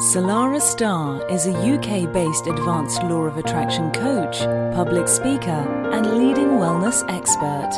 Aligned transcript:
Salarah 0.00 0.58
Starre 0.58 1.30
is 1.30 1.46
a 1.46 1.52
UK 1.52 2.10
based 2.10 2.46
advanced 2.46 3.02
law 3.02 3.24
of 3.24 3.36
attraction 3.36 3.92
coach, 3.92 4.38
public 4.74 5.06
speaker, 5.06 5.62
and 5.92 6.16
leading 6.16 6.56
wellness 6.56 7.04
expert. 7.10 7.70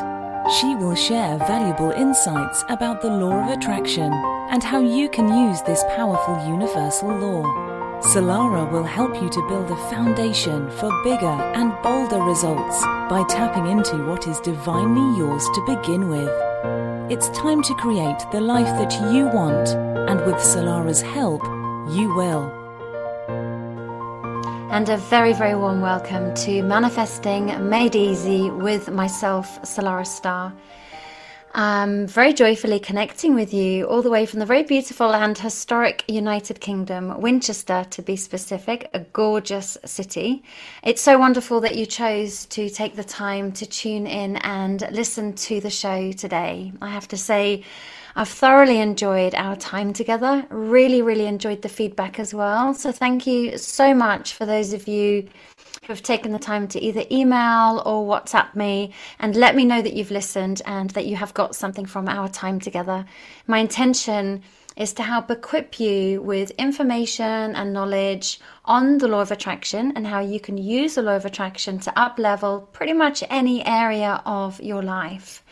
She 0.61 0.77
will 0.77 0.95
share 0.95 1.39
valuable 1.39 1.91
insights 1.91 2.65
about 2.69 3.03
the 3.03 3.11
law 3.11 3.43
of 3.43 3.59
attraction 3.59 4.13
and 4.51 4.63
how 4.63 4.81
you 4.81 5.09
can 5.09 5.27
use 5.27 5.61
this 5.63 5.83
powerful 5.97 6.37
universal 6.47 7.09
law. 7.09 7.43
Salarah 8.01 8.71
will 8.71 8.85
help 8.85 9.21
you 9.21 9.29
to 9.29 9.49
build 9.49 9.71
a 9.73 9.91
foundation 9.91 10.71
for 10.71 10.93
bigger 11.03 11.37
and 11.57 11.73
bolder 11.83 12.23
results 12.23 12.81
by 13.11 13.25
tapping 13.29 13.67
into 13.67 14.07
what 14.07 14.29
is 14.29 14.39
divinely 14.41 15.19
yours 15.19 15.45
to 15.55 15.67
begin 15.67 16.09
with. 16.09 16.31
It's 17.11 17.29
time 17.31 17.61
to 17.65 17.75
create 17.75 18.25
the 18.31 18.41
life 18.41 18.71
that 18.79 18.93
you 19.13 19.27
want, 19.27 19.69
and 20.09 20.25
with 20.25 20.37
Salarah's 20.37 21.03
help, 21.03 21.43
you 21.89 22.15
will. 22.15 22.51
And 24.71 24.89
a 24.89 24.97
very, 24.97 25.33
very 25.33 25.55
warm 25.55 25.81
welcome 25.81 26.35
to 26.35 26.63
Manifesting 26.63 27.69
Made 27.69 27.95
Easy 27.95 28.51
with 28.51 28.91
myself, 28.91 29.61
Salarah 29.63 30.07
Starre. 30.07 30.53
I'm 31.57 32.09
very 32.09 32.33
joyfully 32.33 32.81
connecting 32.81 33.37
with 33.37 33.55
you 33.55 33.85
all 33.85 34.03
the 34.03 34.11
way 34.11 34.27
from 34.27 34.41
the 34.41 34.47
very 34.47 34.65
beautiful 34.65 35.15
and 35.15 35.39
historic 35.39 36.03
United 36.09 36.61
Kingdom, 36.61 37.21
Winchester 37.21 37.87
to 37.91 38.03
be 38.03 38.17
specific, 38.17 38.91
a 38.93 39.01
gorgeous 39.01 39.79
city. 39.85 40.43
It's 40.83 41.01
so 41.01 41.17
wonderful 41.17 41.61
that 41.61 41.77
you 41.77 41.87
chose 41.87 42.47
to 42.47 42.69
take 42.69 42.97
the 42.97 43.05
time 43.05 43.53
to 43.53 43.67
tune 43.67 44.09
in 44.09 44.39
and 44.39 44.89
listen 44.91 45.35
to 45.35 45.61
the 45.61 45.71
show 45.71 46.11
today. 46.11 46.73
I 46.83 46.89
have 46.89 47.07
to 47.09 47.17
say, 47.17 47.63
I've 48.17 48.29
thoroughly 48.29 48.79
enjoyed 48.79 49.35
our 49.35 49.57
time 49.57 49.93
together, 49.93 50.47
really, 50.51 51.03
really 51.03 51.27
enjoyed 51.27 51.63
the 51.63 51.69
feedback 51.69 52.21
as 52.21 52.33
well. 52.33 52.73
So, 52.73 52.93
thank 52.93 53.27
you 53.27 53.59
so 53.59 53.93
much 53.93 54.35
for 54.35 54.47
those 54.47 54.73
of 54.73 54.87
you 54.87 55.29
who 55.83 55.93
have 55.93 56.03
taken 56.03 56.31
the 56.31 56.39
time 56.39 56.69
to 56.69 56.81
either 56.81 57.05
email 57.11 57.83
or 57.85 58.07
WhatsApp 58.07 58.55
me 58.55 58.93
and 59.19 59.35
let 59.35 59.57
me 59.57 59.65
know 59.65 59.83
that 59.83 59.95
you've 59.95 60.13
listened 60.13 60.63
and 60.65 60.91
that 60.91 61.07
you 61.07 61.17
have 61.17 61.35
got 61.35 61.57
something 61.57 61.87
from 61.87 62.09
our 62.09 62.29
time 62.29 62.61
together. 62.61 63.05
My 63.49 63.59
intention 63.59 64.43
is 64.77 64.93
to 64.95 65.03
help 65.03 65.31
equip 65.31 65.79
you 65.79 66.23
with 66.23 66.51
information 66.53 67.55
and 67.55 67.73
knowledge 67.73 68.41
on 68.65 68.99
the 68.99 69.09
law 69.09 69.21
of 69.21 69.31
attraction 69.31 69.93
and 69.97 70.07
how 70.07 70.21
you 70.21 70.41
can 70.41 70.57
use 70.57 70.95
the 70.95 71.03
law 71.03 71.17
of 71.17 71.25
attraction 71.25 71.79
to 71.81 71.99
up 71.99 72.19
level 72.19 72.69
pretty 72.73 72.93
much 72.93 73.23
any 73.29 73.65
area 73.67 74.23
of 74.25 74.61
your 74.61 74.83
life. 74.83 75.44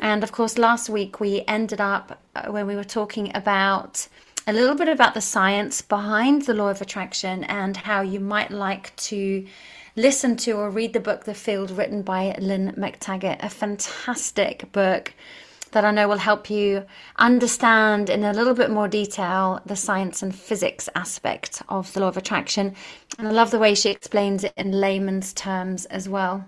And 0.00 0.24
of 0.24 0.32
course, 0.32 0.56
last 0.56 0.88
week 0.88 1.20
we 1.20 1.44
ended 1.46 1.80
up 1.80 2.20
uh, 2.34 2.50
when 2.50 2.66
we 2.66 2.74
were 2.74 2.84
talking 2.84 3.30
about 3.36 4.08
a 4.46 4.52
little 4.52 4.74
bit 4.74 4.88
about 4.88 5.12
the 5.12 5.20
science 5.20 5.82
behind 5.82 6.42
the 6.42 6.54
law 6.54 6.70
of 6.70 6.80
attraction 6.80 7.44
and 7.44 7.76
how 7.76 8.00
you 8.00 8.18
might 8.18 8.50
like 8.50 8.96
to 8.96 9.46
listen 9.96 10.36
to 10.38 10.52
or 10.52 10.70
read 10.70 10.94
the 10.94 11.00
book 11.00 11.24
The 11.24 11.34
Field, 11.34 11.70
written 11.70 12.00
by 12.00 12.34
Lynne 12.40 12.72
McTaggart, 12.78 13.44
a 13.44 13.50
fantastic 13.50 14.72
book 14.72 15.12
that 15.72 15.84
I 15.84 15.90
know 15.90 16.08
will 16.08 16.16
help 16.16 16.48
you 16.48 16.86
understand 17.16 18.08
in 18.08 18.24
a 18.24 18.32
little 18.32 18.54
bit 18.54 18.70
more 18.70 18.88
detail 18.88 19.60
the 19.66 19.76
science 19.76 20.22
and 20.22 20.34
physics 20.34 20.88
aspect 20.94 21.62
of 21.68 21.92
the 21.92 22.00
law 22.00 22.08
of 22.08 22.16
attraction. 22.16 22.74
And 23.18 23.28
I 23.28 23.30
love 23.32 23.50
the 23.50 23.58
way 23.58 23.74
she 23.74 23.90
explains 23.90 24.44
it 24.44 24.54
in 24.56 24.72
layman's 24.72 25.34
terms 25.34 25.84
as 25.86 26.08
well. 26.08 26.46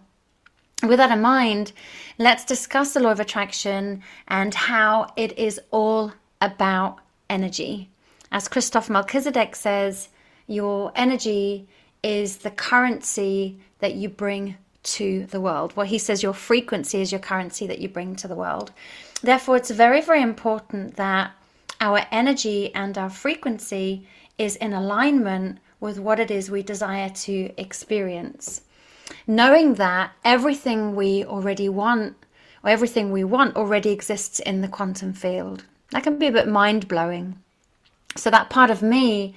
With 0.83 0.98
that 0.98 1.12
in 1.12 1.22
mind, 1.22 1.72
let's 2.19 2.44
discuss 2.44 2.92
the 2.92 3.00
law 3.00 3.12
of 3.12 3.20
attraction 3.20 4.02
and 4.27 4.52
how 4.52 5.12
it 5.16 5.38
is 5.38 5.61
all 5.70 6.12
about 6.41 6.98
energy. 7.30 7.88
As 8.33 8.48
Christoph 8.48 8.91
Melchizedek 8.91 9.55
says, 9.55 10.08
your 10.48 10.91
energy 10.97 11.69
is 12.03 12.38
the 12.38 12.50
currency 12.50 13.60
that 13.78 13.94
you 13.94 14.08
bring 14.08 14.56
to 14.83 15.27
the 15.27 15.41
world. 15.41 15.72
Well, 15.77 15.86
he 15.86 15.98
says 15.98 16.22
your 16.22 16.34
frequency 16.34 17.00
is 17.00 17.12
your 17.12 17.20
currency 17.20 17.69
that 17.69 17.78
you 17.78 17.88
bring 17.88 18.16
to 18.16 18.26
the 18.26 18.34
world. 18.34 18.72
Therefore, 19.22 19.56
it's 19.56 19.71
very, 19.71 20.00
very 20.00 20.21
important 20.21 20.97
that 20.97 21.31
our 21.81 22.00
energy 22.10 22.75
and 22.75 22.98
our 22.98 23.10
frequency 23.10 24.06
is 24.37 24.56
in 24.56 24.72
alignment 24.72 25.59
with 25.78 26.00
what 26.00 26.19
it 26.19 26.31
is 26.31 26.50
we 26.50 26.62
desire 26.65 27.09
to 27.10 27.53
experience. 27.56 28.62
Knowing 29.27 29.75
that 29.75 30.13
everything 30.25 30.95
we 30.95 31.25
already 31.25 31.69
want, 31.69 32.17
or 32.63 32.71
everything 32.71 33.11
we 33.11 33.25
want, 33.25 33.57
already 33.57 33.91
exists 33.91 34.41
in 34.41 34.61
the 34.61 34.69
quantum 34.69 35.13
field. 35.13 35.65
That 35.91 36.03
can 36.03 36.19
be 36.19 36.27
a 36.27 36.33
bit 36.33 36.49
mind 36.49 36.89
blowing. 36.89 37.39
So, 38.17 38.31
that 38.31 38.51
part 38.51 38.71
of 38.71 38.83
me 38.83 39.35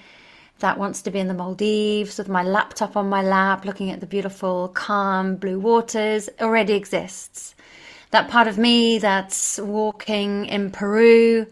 that 0.59 0.77
wants 0.77 1.01
to 1.01 1.11
be 1.11 1.19
in 1.19 1.27
the 1.27 1.33
Maldives 1.33 2.17
with 2.17 2.29
my 2.29 2.43
laptop 2.43 2.95
on 2.95 3.09
my 3.09 3.21
lap, 3.21 3.65
looking 3.65 3.91
at 3.91 3.99
the 3.99 4.05
beautiful, 4.05 4.69
calm 4.69 5.35
blue 5.35 5.59
waters, 5.59 6.29
already 6.39 6.73
exists. 6.73 7.55
That 8.11 8.29
part 8.29 8.47
of 8.47 8.57
me 8.57 8.97
that's 8.97 9.59
walking 9.59 10.45
in 10.45 10.71
Peru, 10.71 11.47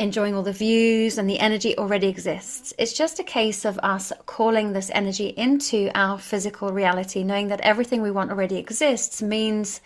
enjoying 0.00 0.34
all 0.34 0.42
the 0.42 0.52
views 0.52 1.18
and 1.18 1.28
the 1.28 1.38
energy 1.38 1.76
already 1.76 2.08
exists. 2.08 2.72
It's 2.78 2.94
just 2.94 3.20
a 3.20 3.22
case 3.22 3.66
of 3.66 3.78
us 3.80 4.12
calling 4.24 4.72
this 4.72 4.90
energy 4.94 5.28
into 5.28 5.90
our 5.94 6.18
physical 6.18 6.72
reality, 6.72 7.22
knowing 7.22 7.48
that 7.48 7.60
everything 7.60 8.00
we 8.00 8.10
want 8.10 8.30
already 8.30 8.56
exists 8.56 9.20
means 9.20 9.82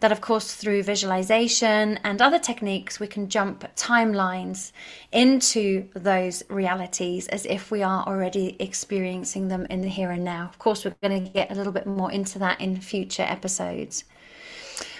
that, 0.00 0.10
of 0.10 0.20
course, 0.20 0.56
through 0.56 0.82
visualization 0.82 1.96
and 2.02 2.20
other 2.20 2.40
techniques, 2.40 2.98
we 2.98 3.06
can 3.06 3.28
jump 3.28 3.64
timelines 3.76 4.72
into 5.12 5.88
those 5.94 6.42
realities 6.50 7.28
as 7.28 7.46
if 7.46 7.70
we 7.70 7.84
are 7.84 8.04
already 8.04 8.56
experiencing 8.58 9.46
them 9.46 9.64
in 9.70 9.80
the 9.80 9.88
here 9.88 10.10
and 10.10 10.24
now. 10.24 10.48
Of 10.48 10.58
course, 10.58 10.84
we're 10.84 10.96
going 11.00 11.24
to 11.24 11.30
get 11.30 11.52
a 11.52 11.54
little 11.54 11.72
bit 11.72 11.86
more 11.86 12.10
into 12.10 12.40
that 12.40 12.60
in 12.60 12.80
future 12.80 13.22
episodes. 13.22 14.02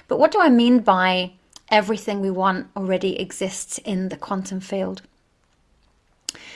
But 0.07 0.21
what 0.21 0.31
do 0.31 0.41
I 0.41 0.51
mean 0.51 0.79
by 0.79 1.33
everything 1.73 2.21
we 2.21 2.31
want 2.31 2.69
already 2.77 3.19
exists 3.19 3.79
in 3.79 4.11
the 4.11 4.17
quantum 4.17 4.61
field? 4.61 5.03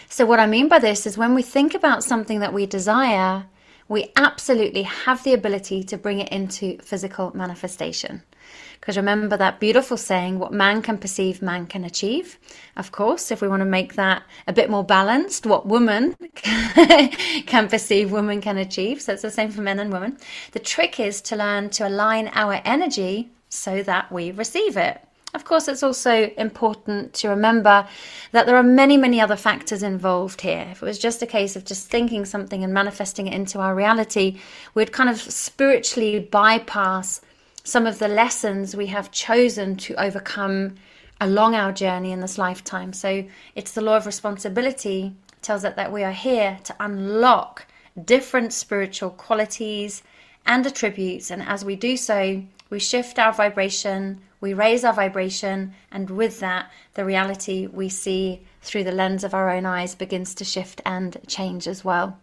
So, 0.08 0.24
what 0.24 0.38
I 0.38 0.46
mean 0.46 0.68
by 0.68 0.78
this 0.78 1.06
is 1.06 1.18
when 1.18 1.34
we 1.34 1.42
think 1.42 1.74
about 1.74 2.04
something 2.04 2.38
that 2.40 2.52
we 2.52 2.66
desire, 2.66 3.46
we 3.88 4.12
absolutely 4.16 4.82
have 4.82 5.24
the 5.24 5.32
ability 5.32 5.82
to 5.84 5.96
bring 5.96 6.20
it 6.20 6.28
into 6.28 6.78
physical 6.78 7.36
manifestation. 7.36 8.22
Because 8.74 8.96
remember 8.96 9.36
that 9.36 9.58
beautiful 9.58 9.96
saying, 9.96 10.38
what 10.38 10.52
man 10.52 10.82
can 10.82 10.98
perceive, 10.98 11.42
man 11.42 11.66
can 11.66 11.84
achieve. 11.84 12.38
Of 12.76 12.92
course, 12.92 13.30
if 13.30 13.40
we 13.40 13.48
want 13.48 13.60
to 13.60 13.66
make 13.66 13.94
that 13.94 14.22
a 14.46 14.52
bit 14.52 14.70
more 14.70 14.84
balanced, 14.84 15.46
what 15.46 15.66
woman 15.66 16.14
can 16.34 17.68
perceive, 17.68 18.12
woman 18.12 18.40
can 18.40 18.58
achieve. 18.58 19.02
So 19.02 19.12
it's 19.12 19.22
the 19.22 19.30
same 19.30 19.50
for 19.50 19.62
men 19.62 19.80
and 19.80 19.92
women. 19.92 20.18
The 20.52 20.60
trick 20.60 21.00
is 21.00 21.20
to 21.22 21.36
learn 21.36 21.70
to 21.70 21.88
align 21.88 22.30
our 22.34 22.60
energy 22.64 23.30
so 23.56 23.82
that 23.82 24.10
we 24.12 24.30
receive 24.30 24.76
it. 24.76 25.00
Of 25.34 25.44
course, 25.44 25.68
it's 25.68 25.82
also 25.82 26.30
important 26.38 27.12
to 27.14 27.28
remember 27.28 27.86
that 28.32 28.46
there 28.46 28.56
are 28.56 28.62
many, 28.62 28.96
many 28.96 29.20
other 29.20 29.36
factors 29.36 29.82
involved 29.82 30.40
here. 30.40 30.66
If 30.70 30.82
it 30.82 30.86
was 30.86 30.98
just 30.98 31.20
a 31.20 31.26
case 31.26 31.56
of 31.56 31.64
just 31.64 31.90
thinking 31.90 32.24
something 32.24 32.64
and 32.64 32.72
manifesting 32.72 33.26
it 33.26 33.34
into 33.34 33.58
our 33.60 33.74
reality, 33.74 34.38
we'd 34.74 34.92
kind 34.92 35.10
of 35.10 35.20
spiritually 35.20 36.20
bypass 36.20 37.20
some 37.64 37.86
of 37.86 37.98
the 37.98 38.08
lessons 38.08 38.74
we 38.74 38.86
have 38.86 39.10
chosen 39.10 39.76
to 39.76 39.94
overcome 40.02 40.76
along 41.20 41.54
our 41.54 41.72
journey 41.72 42.12
in 42.12 42.20
this 42.20 42.38
lifetime. 42.38 42.92
So 42.92 43.24
it's 43.54 43.72
the 43.72 43.82
law 43.82 43.96
of 43.96 44.06
responsibility 44.06 45.14
tells 45.42 45.64
us 45.64 45.74
that 45.76 45.92
we 45.92 46.02
are 46.02 46.12
here 46.12 46.58
to 46.64 46.74
unlock 46.80 47.66
different 48.04 48.52
spiritual 48.52 49.10
qualities 49.10 50.02
and 50.46 50.66
attributes 50.66 51.30
and 51.30 51.42
as 51.42 51.64
we 51.64 51.76
do 51.76 51.96
so, 51.96 52.42
we 52.68 52.78
shift 52.78 53.18
our 53.18 53.32
vibration, 53.32 54.20
we 54.40 54.54
raise 54.54 54.84
our 54.84 54.92
vibration, 54.92 55.74
and 55.90 56.10
with 56.10 56.40
that, 56.40 56.70
the 56.94 57.04
reality 57.04 57.66
we 57.66 57.88
see 57.88 58.42
through 58.60 58.84
the 58.84 58.92
lens 58.92 59.24
of 59.24 59.34
our 59.34 59.50
own 59.50 59.64
eyes 59.64 59.94
begins 59.94 60.34
to 60.34 60.44
shift 60.44 60.80
and 60.84 61.16
change 61.26 61.68
as 61.68 61.84
well. 61.84 62.18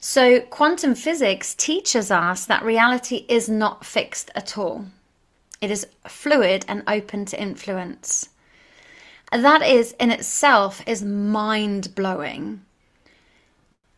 So, 0.00 0.40
quantum 0.40 0.94
physics 0.94 1.54
teaches 1.54 2.10
us 2.10 2.46
that 2.46 2.62
reality 2.62 3.26
is 3.28 3.48
not 3.48 3.84
fixed 3.84 4.30
at 4.34 4.56
all, 4.56 4.86
it 5.60 5.70
is 5.70 5.86
fluid 6.06 6.64
and 6.68 6.84
open 6.86 7.24
to 7.26 7.40
influence. 7.40 8.28
That 9.32 9.62
is 9.62 9.94
in 10.00 10.10
itself 10.10 10.82
is 10.86 11.02
mind 11.02 11.94
blowing. 11.94 12.64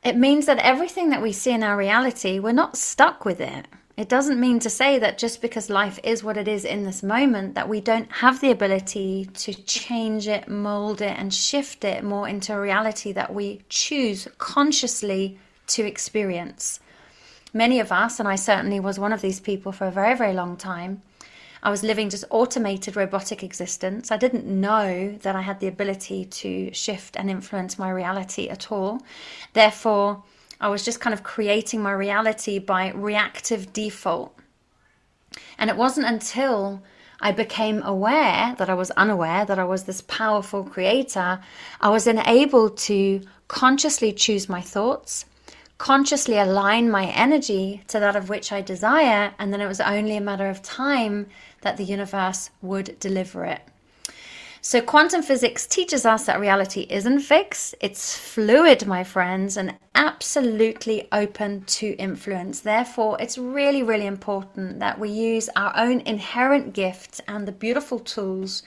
It 0.02 0.16
means 0.16 0.46
that 0.46 0.58
everything 0.58 1.10
that 1.10 1.22
we 1.22 1.32
see 1.32 1.52
in 1.52 1.62
our 1.62 1.76
reality, 1.76 2.38
we're 2.38 2.52
not 2.52 2.76
stuck 2.76 3.25
with 3.25 3.40
it. 3.40 3.66
It 4.00 4.08
doesn't 4.08 4.41
mean 4.41 4.61
to 4.61 4.70
say 4.70 4.99
that 4.99 5.19
just 5.19 5.43
because 5.43 5.69
life 5.69 6.00
is 6.02 6.25
what 6.25 6.38
it 6.38 6.49
is 6.49 6.64
in 6.64 6.85
this 6.85 7.02
moment, 7.02 7.55
that 7.55 7.69
we 7.69 7.82
don't 7.82 8.11
have 8.11 8.41
the 8.41 8.50
ability 8.50 9.29
to 9.35 9.52
change 9.52 10.26
it, 10.26 10.49
mold 10.49 11.02
it, 11.02 11.19
and 11.19 11.35
shift 11.35 11.85
it 11.85 12.02
more 12.02 12.26
into 12.26 12.55
a 12.55 12.61
reality 12.62 13.12
that 13.12 13.35
we 13.35 13.61
choose 13.69 14.26
consciously 14.38 15.38
to 15.67 15.85
experience. 15.85 16.81
Many 17.52 17.79
of 17.79 17.93
us, 17.93 18.19
and 18.19 18.26
I 18.26 18.37
certainly 18.37 18.81
was 18.81 18.99
one 18.99 19.12
of 19.12 19.20
these 19.20 19.38
people 19.38 19.70
for 19.70 19.87
a 19.87 19.91
very, 19.91 20.17
very 20.17 20.32
long 20.32 20.56
time, 20.56 21.02
I 21.62 21.69
was 21.69 21.82
living 21.82 22.08
just 22.08 22.25
automated 22.31 22.97
robotic 22.97 23.44
existence. 23.44 24.11
I 24.11 24.17
didn't 24.17 24.47
know 24.47 25.19
that 25.20 25.37
I 25.37 25.43
had 25.43 25.61
the 25.61 25.69
ability 25.69 26.25
to 26.25 26.73
shift 26.73 27.19
and 27.19 27.29
influence 27.29 27.79
my 27.79 27.91
reality 27.91 28.49
at 28.49 28.73
all. 28.73 29.02
Therefore, 29.52 30.23
I 30.60 30.68
was 30.68 30.84
just 30.84 31.00
kind 31.00 31.14
of 31.14 31.22
creating 31.22 31.82
my 31.82 31.92
reality 31.92 32.58
by 32.58 32.90
reactive 32.90 33.72
default. 33.72 34.36
And 35.58 35.70
it 35.70 35.76
wasn't 35.76 36.06
until 36.06 36.82
I 37.20 37.32
became 37.32 37.82
aware 37.82 38.54
that 38.58 38.70
I 38.70 38.74
was 38.74 38.90
unaware 38.92 39.44
that 39.44 39.58
I 39.58 39.64
was 39.64 39.84
this 39.84 40.00
powerful 40.00 40.64
creator, 40.64 41.40
I 41.80 41.88
was 41.90 42.04
then 42.04 42.26
able 42.26 42.70
to 42.70 43.20
consciously 43.48 44.12
choose 44.12 44.48
my 44.48 44.60
thoughts, 44.60 45.26
consciously 45.76 46.38
align 46.38 46.90
my 46.90 47.06
energy 47.06 47.82
to 47.88 48.00
that 48.00 48.16
of 48.16 48.28
which 48.28 48.52
I 48.52 48.60
desire, 48.60 49.34
and 49.38 49.52
then 49.52 49.60
it 49.60 49.66
was 49.66 49.80
only 49.80 50.16
a 50.16 50.20
matter 50.20 50.48
of 50.48 50.62
time 50.62 51.26
that 51.60 51.76
the 51.76 51.84
universe 51.84 52.50
would 52.62 52.98
deliver 53.00 53.44
it. 53.44 53.60
So, 54.62 54.82
quantum 54.82 55.22
physics 55.22 55.66
teaches 55.66 56.04
us 56.04 56.26
that 56.26 56.38
reality 56.38 56.86
isn't 56.90 57.20
fixed, 57.20 57.74
it's 57.80 58.14
fluid, 58.18 58.86
my 58.86 59.02
friends, 59.02 59.56
and 59.56 59.78
absolutely 59.94 61.08
open 61.12 61.64
to 61.64 61.96
influence. 61.96 62.60
Therefore, 62.60 63.16
it's 63.20 63.38
really, 63.38 63.82
really 63.82 64.04
important 64.04 64.78
that 64.80 64.98
we 64.98 65.08
use 65.08 65.48
our 65.56 65.72
own 65.76 66.00
inherent 66.00 66.74
gifts 66.74 67.22
and 67.26 67.48
the 67.48 67.52
beautiful 67.52 67.98
tools 67.98 68.62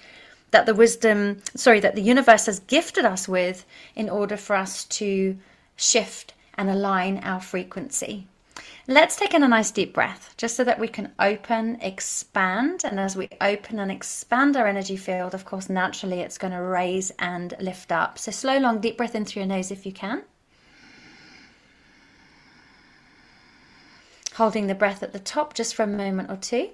that 0.49 0.65
the 0.65 0.73
wisdom, 0.73 1.41
sorry, 1.55 1.79
that 1.81 1.93
the 1.93 2.01
universe 2.01 2.47
has 2.47 2.59
gifted 2.61 3.05
us 3.05 3.27
with 3.27 3.63
in 3.95 4.09
order 4.09 4.35
for 4.35 4.55
us 4.55 4.85
to 4.85 5.37
shift 5.75 6.33
and 6.55 6.71
align 6.71 7.19
our 7.19 7.39
frequency. 7.39 8.27
Let's 8.87 9.15
take 9.15 9.33
in 9.33 9.43
a 9.43 9.47
nice 9.47 9.71
deep 9.71 9.93
breath 9.93 10.33
just 10.35 10.57
so 10.57 10.65
that 10.65 10.77
we 10.77 10.89
can 10.89 11.13
open, 11.17 11.77
expand. 11.79 12.81
And 12.83 12.99
as 12.99 13.15
we 13.15 13.29
open 13.39 13.79
and 13.79 13.89
expand 13.89 14.57
our 14.57 14.67
energy 14.67 14.97
field, 14.97 15.33
of 15.33 15.45
course, 15.45 15.69
naturally 15.69 16.19
it's 16.19 16.37
going 16.37 16.51
to 16.51 16.61
raise 16.61 17.09
and 17.11 17.53
lift 17.61 17.93
up. 17.93 18.19
So, 18.19 18.29
slow, 18.31 18.57
long, 18.57 18.81
deep 18.81 18.97
breath 18.97 19.15
in 19.15 19.23
through 19.23 19.43
your 19.43 19.47
nose 19.47 19.71
if 19.71 19.85
you 19.85 19.93
can. 19.93 20.23
Holding 24.33 24.67
the 24.67 24.75
breath 24.75 25.01
at 25.01 25.13
the 25.13 25.19
top 25.19 25.53
just 25.53 25.75
for 25.75 25.83
a 25.83 25.87
moment 25.87 26.29
or 26.29 26.35
two. 26.35 26.71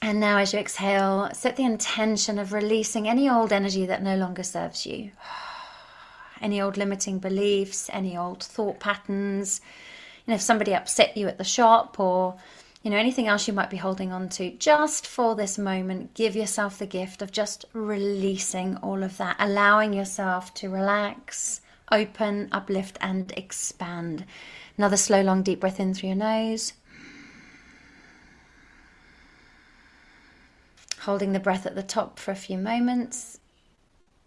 And 0.00 0.20
now, 0.20 0.38
as 0.38 0.52
you 0.52 0.60
exhale, 0.60 1.28
set 1.32 1.56
the 1.56 1.64
intention 1.64 2.38
of 2.38 2.52
releasing 2.52 3.08
any 3.08 3.28
old 3.28 3.52
energy 3.52 3.84
that 3.86 4.02
no 4.02 4.16
longer 4.16 4.44
serves 4.44 4.86
you. 4.86 5.10
Any 6.40 6.60
old 6.60 6.76
limiting 6.76 7.20
beliefs, 7.20 7.88
any 7.90 8.18
old 8.18 8.42
thought 8.42 8.78
patterns, 8.78 9.62
know, 10.26 10.34
if 10.34 10.40
somebody 10.40 10.74
upset 10.74 11.16
you 11.16 11.28
at 11.28 11.38
the 11.38 11.44
shop 11.44 11.98
or 12.00 12.36
you 12.82 12.90
know 12.90 12.96
anything 12.98 13.26
else 13.26 13.48
you 13.48 13.54
might 13.54 13.70
be 13.70 13.78
holding 13.78 14.12
on 14.12 14.28
to 14.28 14.50
just 14.52 15.06
for 15.06 15.34
this 15.34 15.56
moment 15.56 16.12
give 16.12 16.36
yourself 16.36 16.78
the 16.78 16.86
gift 16.86 17.22
of 17.22 17.32
just 17.32 17.64
releasing 17.72 18.76
all 18.78 19.02
of 19.02 19.16
that 19.16 19.36
allowing 19.38 19.94
yourself 19.94 20.52
to 20.52 20.68
relax 20.68 21.62
open 21.90 22.48
uplift 22.52 22.98
and 23.00 23.32
expand. 23.36 24.24
Another 24.76 24.96
slow 24.96 25.22
long 25.22 25.42
deep 25.42 25.60
breath 25.60 25.80
in 25.80 25.94
through 25.94 26.10
your 26.10 26.16
nose. 26.16 26.72
Holding 31.00 31.32
the 31.32 31.40
breath 31.40 31.66
at 31.66 31.74
the 31.74 31.82
top 31.82 32.18
for 32.18 32.30
a 32.30 32.36
few 32.36 32.56
moments 32.56 33.38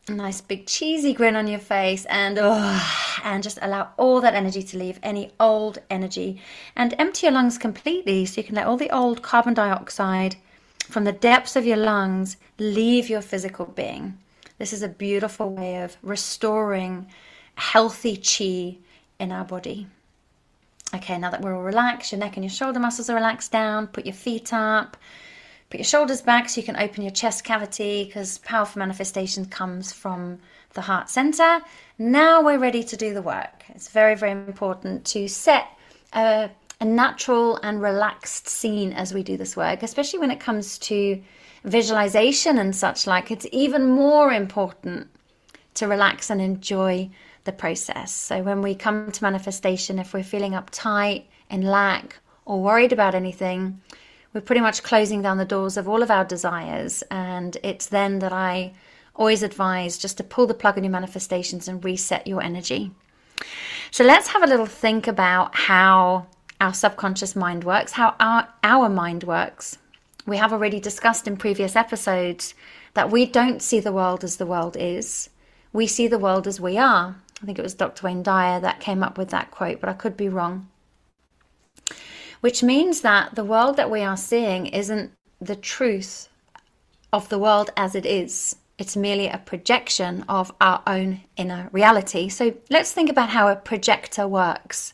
nice 0.10 0.40
big 0.40 0.66
cheesy 0.66 1.14
grin 1.14 1.36
on 1.36 1.48
your 1.48 1.60
face 1.60 2.06
and 2.06 2.38
oh, 2.40 3.20
and 3.24 3.44
just 3.44 3.60
allow 3.62 3.90
all 3.98 4.22
that 4.22 4.34
energy 4.34 4.64
to 4.64 4.78
leave 4.78 5.00
any 5.04 5.32
old 5.40 5.80
energy 5.90 6.42
and 6.76 6.94
empty 6.98 7.28
your 7.28 7.34
lungs 7.34 7.58
completely 7.58 8.26
so 8.26 8.40
you 8.40 8.48
can 8.48 8.56
let 8.56 8.68
all 8.68 8.78
the 8.78 8.90
old 8.90 9.22
carbon 9.22 9.54
dioxide 9.54 10.36
from 10.80 11.04
the 11.04 11.12
depths 11.12 11.56
of 11.56 11.66
your 11.66 11.78
lungs 11.78 12.38
leave 12.58 13.10
your 13.10 13.22
physical 13.22 13.66
being. 13.66 14.18
This 14.58 14.72
is 14.72 14.82
a 14.82 14.88
beautiful 14.88 15.52
way 15.52 15.84
of 15.84 15.98
restoring 16.02 17.08
healthy 17.56 18.16
chi 18.16 18.78
in 19.20 19.32
our 19.32 19.44
body. 19.44 19.88
Okay 20.96 21.18
now 21.18 21.32
that 21.32 21.42
we're 21.42 21.54
all 21.56 21.64
relaxed 21.64 22.14
your 22.14 22.20
neck 22.20 22.38
and 22.38 22.46
your 22.46 22.52
shoulder 22.52 22.80
muscles 22.80 23.10
are 23.10 23.16
relaxed 23.16 23.52
down 23.52 23.88
put 23.88 24.06
your 24.06 24.16
feet 24.16 24.54
up 24.54 24.96
Put 25.70 25.80
your 25.80 25.86
shoulders 25.86 26.22
back 26.22 26.48
so 26.48 26.62
you 26.62 26.66
can 26.66 26.78
open 26.78 27.04
your 27.04 27.12
chest 27.12 27.44
cavity 27.44 28.06
because 28.06 28.38
powerful 28.38 28.80
manifestation 28.80 29.46
comes 29.46 29.92
from 29.92 30.40
the 30.74 30.82
heart 30.82 31.10
center. 31.10 31.60
Now 31.98 32.42
we're 32.42 32.60
ready 32.60 32.84
to 32.86 32.96
do 32.96 33.14
the 33.14 33.22
work. 33.22 33.66
It's 33.70 33.90
very, 33.90 34.16
very 34.16 34.32
important 34.32 35.04
to 35.08 35.28
set 35.28 35.68
a, 36.14 36.50
a 36.80 36.86
natural 36.86 37.60
and 37.64 37.82
relaxed 37.82 38.48
scene 38.48 38.94
as 38.94 39.14
we 39.14 39.24
do 39.24 39.36
this 39.36 39.58
work, 39.58 39.84
especially 39.84 40.20
when 40.20 40.32
it 40.32 40.40
comes 40.40 40.78
to 40.80 41.22
visualization 41.66 42.58
and 42.58 42.74
such 42.74 43.06
like. 43.06 43.30
It's 43.30 43.48
even 43.52 43.90
more 43.90 44.32
important 44.32 45.10
to 45.74 45.88
relax 45.88 46.30
and 46.30 46.42
enjoy 46.42 47.10
the 47.44 47.52
process. 47.52 48.14
So 48.14 48.42
when 48.42 48.62
we 48.62 48.74
come 48.74 49.12
to 49.12 49.24
manifestation, 49.24 50.00
if 50.00 50.14
we're 50.14 50.24
feeling 50.24 50.54
uptight, 50.54 51.26
in 51.50 51.62
lack, 51.62 52.20
or 52.46 52.62
worried 52.62 52.94
about 52.94 53.16
anything, 53.16 53.82
we're 54.34 54.42
pretty 54.42 54.62
much 54.62 54.84
closing 54.84 55.22
down 55.22 55.38
the 55.38 55.46
doors 55.46 55.78
of 55.78 55.88
all 55.88 56.04
of 56.04 56.12
our 56.12 56.26
desires. 56.26 57.04
And 57.10 57.58
it's 57.64 57.88
then 57.88 58.20
that 58.20 58.34
I 58.34 58.74
always 59.16 59.44
advise 59.44 59.98
just 59.98 60.18
to 60.18 60.24
pull 60.24 60.48
the 60.48 60.54
plug 60.54 60.78
on 60.78 60.84
your 60.84 60.92
manifestations 60.92 61.68
and 61.68 61.84
reset 61.84 62.28
your 62.28 62.42
energy. 62.42 62.92
So 63.92 64.04
let's 64.04 64.28
have 64.30 64.44
a 64.44 64.48
little 64.48 64.66
think 64.66 65.08
about 65.08 65.56
how 65.56 66.28
our 66.60 66.74
subconscious 66.74 67.36
mind 67.36 67.64
works, 67.64 67.94
how 67.94 68.16
our, 68.20 68.48
our 68.64 68.90
mind 68.90 69.24
works. 69.24 69.78
We 70.26 70.38
have 70.38 70.52
already 70.52 70.80
discussed 70.80 71.28
in 71.28 71.38
previous 71.38 71.76
episodes 71.76 72.54
that 72.96 73.12
we 73.12 73.26
don't 73.26 73.62
see 73.62 73.80
the 73.80 73.94
world 73.94 74.24
as 74.24 74.38
the 74.38 74.46
world 74.46 74.76
is. 74.78 75.30
We 75.72 75.88
see 75.88 76.08
the 76.08 76.20
world 76.20 76.48
as 76.48 76.60
we 76.60 76.78
are. 76.78 77.16
I 77.42 77.46
think 77.46 77.60
it 77.60 77.64
was 77.64 77.76
Dr. 77.76 78.06
Wayne 78.06 78.24
Dyer 78.24 78.60
that 78.60 78.80
came 78.80 79.04
up 79.04 79.18
with 79.18 79.30
that 79.30 79.52
quote, 79.52 79.80
but 79.80 79.90
I 79.90 79.94
could 79.94 80.18
be 80.18 80.28
wrong 80.28 80.68
which 82.42 82.64
means 82.64 83.02
that 83.02 83.36
the 83.36 83.44
world 83.44 83.78
that 83.78 83.92
we 83.92 84.02
are 84.02 84.18
seeing 84.18 84.68
isn't 84.68 85.12
the 85.42 85.56
truth 85.56 86.30
of 87.14 87.30
the 87.30 87.40
world 87.40 87.72
as 87.78 87.96
it 87.96 88.06
is. 88.06 88.56
It's 88.78 88.96
merely 88.96 89.28
a 89.28 89.40
projection 89.40 90.24
of 90.30 90.54
our 90.62 90.84
own 90.86 91.22
inner 91.36 91.70
reality. 91.72 92.30
So 92.30 92.56
let's 92.70 92.92
think 92.92 93.10
about 93.10 93.30
how 93.30 93.48
a 93.48 93.56
projector 93.56 94.28
works. 94.28 94.94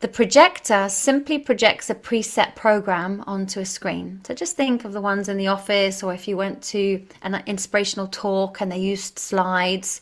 The 0.00 0.08
projector 0.08 0.88
simply 0.88 1.38
projects 1.38 1.90
a 1.90 1.94
preset 1.94 2.54
program 2.54 3.22
onto 3.26 3.60
a 3.60 3.66
screen. 3.66 4.20
So 4.24 4.34
just 4.34 4.56
think 4.56 4.84
of 4.84 4.92
the 4.92 5.00
ones 5.00 5.28
in 5.28 5.36
the 5.36 5.48
office, 5.48 6.02
or 6.02 6.14
if 6.14 6.26
you 6.26 6.38
went 6.38 6.62
to 6.64 7.04
an 7.22 7.42
inspirational 7.46 8.06
talk 8.06 8.60
and 8.60 8.72
they 8.72 8.78
used 8.78 9.18
slides. 9.18 10.00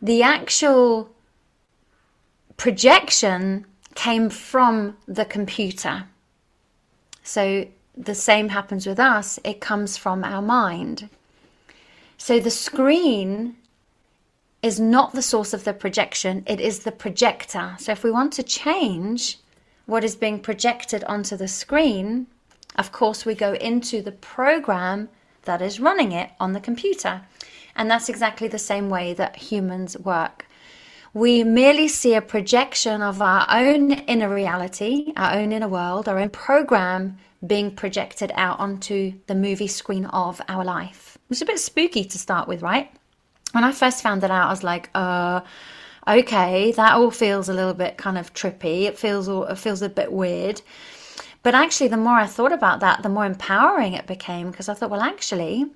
The 0.00 0.22
actual 0.22 1.10
projection 2.56 3.66
came 3.98 4.30
from 4.30 4.96
the 5.08 5.24
computer. 5.24 6.04
So 7.24 7.66
the 7.96 8.14
same 8.14 8.50
happens 8.50 8.86
with 8.86 9.00
us, 9.00 9.40
it 9.42 9.60
comes 9.60 9.96
from 9.96 10.22
our 10.22 10.40
mind. 10.40 11.08
So 12.16 12.38
the 12.38 12.52
screen 12.52 13.56
is 14.62 14.78
not 14.78 15.14
the 15.14 15.28
source 15.32 15.52
of 15.52 15.64
the 15.64 15.72
projection, 15.72 16.44
it 16.46 16.60
is 16.60 16.78
the 16.84 16.92
projector. 16.92 17.74
So 17.80 17.90
if 17.90 18.04
we 18.04 18.12
want 18.12 18.32
to 18.34 18.44
change 18.44 19.40
what 19.86 20.04
is 20.04 20.14
being 20.14 20.38
projected 20.38 21.02
onto 21.04 21.36
the 21.36 21.48
screen, 21.48 22.28
of 22.76 22.92
course, 22.92 23.26
we 23.26 23.34
go 23.34 23.54
into 23.54 24.00
the 24.00 24.12
program 24.12 25.08
that 25.42 25.60
is 25.60 25.80
running 25.80 26.12
it 26.12 26.30
on 26.38 26.52
the 26.52 26.60
computer. 26.60 27.22
And 27.74 27.90
that's 27.90 28.08
exactly 28.08 28.46
the 28.46 28.60
same 28.60 28.90
way 28.90 29.12
that 29.14 29.34
humans 29.50 29.98
work 29.98 30.46
we 31.14 31.44
merely 31.44 31.88
see 31.88 32.14
a 32.14 32.20
projection 32.20 33.02
of 33.02 33.22
our 33.22 33.46
own 33.50 33.92
inner 33.92 34.32
reality, 34.32 35.12
our 35.16 35.34
own 35.34 35.52
inner 35.52 35.68
world, 35.68 36.08
our 36.08 36.18
own 36.18 36.30
program 36.30 37.18
being 37.46 37.74
projected 37.74 38.32
out 38.34 38.58
onto 38.58 39.12
the 39.26 39.34
movie 39.34 39.68
screen 39.68 40.06
of 40.06 40.40
our 40.48 40.64
life. 40.64 41.16
It's 41.30 41.42
a 41.42 41.46
bit 41.46 41.58
spooky 41.58 42.04
to 42.04 42.18
start 42.18 42.48
with, 42.48 42.62
right? 42.62 42.90
When 43.52 43.64
I 43.64 43.72
first 43.72 44.02
found 44.02 44.24
it 44.24 44.30
out, 44.30 44.48
I 44.48 44.50
was 44.50 44.62
like, 44.62 44.90
uh, 44.94 45.40
okay, 46.06 46.72
that 46.72 46.94
all 46.94 47.10
feels 47.10 47.48
a 47.48 47.54
little 47.54 47.74
bit 47.74 47.96
kind 47.96 48.18
of 48.18 48.34
trippy. 48.34 48.82
It 48.82 48.98
feels 48.98 49.28
it 49.28 49.58
feels 49.58 49.82
a 49.82 49.88
bit 49.88 50.12
weird. 50.12 50.60
But 51.42 51.54
actually, 51.54 51.88
the 51.88 51.96
more 51.96 52.14
I 52.14 52.26
thought 52.26 52.52
about 52.52 52.80
that, 52.80 53.02
the 53.02 53.08
more 53.08 53.24
empowering 53.24 53.94
it 53.94 54.06
became 54.06 54.50
because 54.50 54.68
I 54.68 54.74
thought, 54.74 54.90
well, 54.90 55.00
actually, 55.00 55.66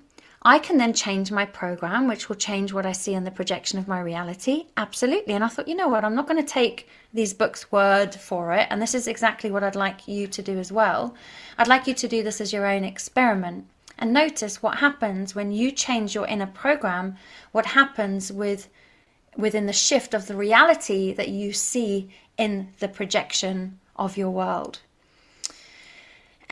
I 0.45 0.59
can 0.59 0.77
then 0.77 0.93
change 0.93 1.31
my 1.31 1.45
program, 1.45 2.07
which 2.07 2.27
will 2.27 2.35
change 2.35 2.73
what 2.73 2.85
I 2.85 2.91
see 2.91 3.13
in 3.13 3.23
the 3.23 3.31
projection 3.31 3.79
of 3.79 3.87
my 3.87 4.01
reality. 4.01 4.65
Absolutely. 4.75 5.33
And 5.33 5.43
I 5.43 5.47
thought, 5.47 5.69
you 5.69 5.75
know 5.75 5.87
what? 5.87 6.03
I'm 6.03 6.15
not 6.15 6.27
going 6.27 6.43
to 6.43 6.53
take 6.53 6.89
these 7.13 7.33
books' 7.33 7.71
word 7.71 8.13
for 8.13 8.51
it. 8.51 8.67
And 8.69 8.81
this 8.81 8.93
is 8.93 9.07
exactly 9.07 9.51
what 9.51 9.63
I'd 9.63 9.75
like 9.75 10.07
you 10.07 10.27
to 10.27 10.41
do 10.41 10.59
as 10.59 10.71
well. 10.71 11.15
I'd 11.57 11.69
like 11.69 11.87
you 11.87 11.93
to 11.93 12.07
do 12.09 12.23
this 12.23 12.41
as 12.41 12.51
your 12.51 12.65
own 12.65 12.83
experiment. 12.83 13.67
And 13.97 14.11
notice 14.11 14.61
what 14.61 14.79
happens 14.79 15.33
when 15.33 15.51
you 15.53 15.71
change 15.71 16.13
your 16.13 16.27
inner 16.27 16.47
program, 16.47 17.15
what 17.53 17.67
happens 17.67 18.31
with 18.31 18.67
within 19.37 19.65
the 19.65 19.73
shift 19.73 20.13
of 20.13 20.27
the 20.27 20.35
reality 20.35 21.13
that 21.13 21.29
you 21.29 21.53
see 21.53 22.09
in 22.37 22.69
the 22.79 22.87
projection 22.87 23.79
of 23.95 24.17
your 24.17 24.29
world. 24.29 24.79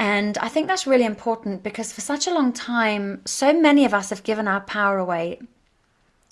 And 0.01 0.35
I 0.39 0.47
think 0.47 0.65
that's 0.65 0.87
really 0.87 1.05
important 1.05 1.61
because 1.61 1.93
for 1.93 2.01
such 2.01 2.25
a 2.25 2.33
long 2.33 2.53
time, 2.53 3.21
so 3.25 3.53
many 3.53 3.85
of 3.85 3.93
us 3.93 4.09
have 4.09 4.23
given 4.23 4.47
our 4.47 4.61
power 4.61 4.97
away. 4.97 5.39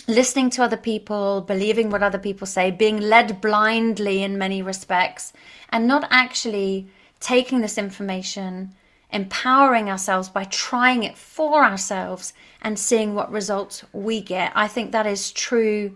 Listening 0.08 0.50
to 0.50 0.64
other 0.64 0.76
people, 0.76 1.42
believing 1.42 1.92
what 1.92 2.02
other 2.02 2.18
people 2.18 2.48
say, 2.48 2.72
being 2.72 3.00
led 3.00 3.42
blindly 3.42 4.24
in 4.24 4.40
many 4.40 4.64
respects, 4.64 5.34
and 5.70 5.88
not 5.88 6.08
actually 6.10 6.88
taking 7.20 7.62
this 7.62 7.78
information, 7.78 8.74
empowering 9.12 9.88
ourselves 9.88 10.30
by 10.30 10.46
trying 10.46 11.04
it 11.04 11.16
for 11.16 11.64
ourselves 11.64 12.34
and 12.64 12.80
seeing 12.80 13.14
what 13.14 13.32
results 13.32 13.84
we 13.94 14.20
get. 14.20 14.52
I 14.56 14.68
think 14.68 14.94
that 14.94 15.06
is 15.06 15.32
true 15.32 15.96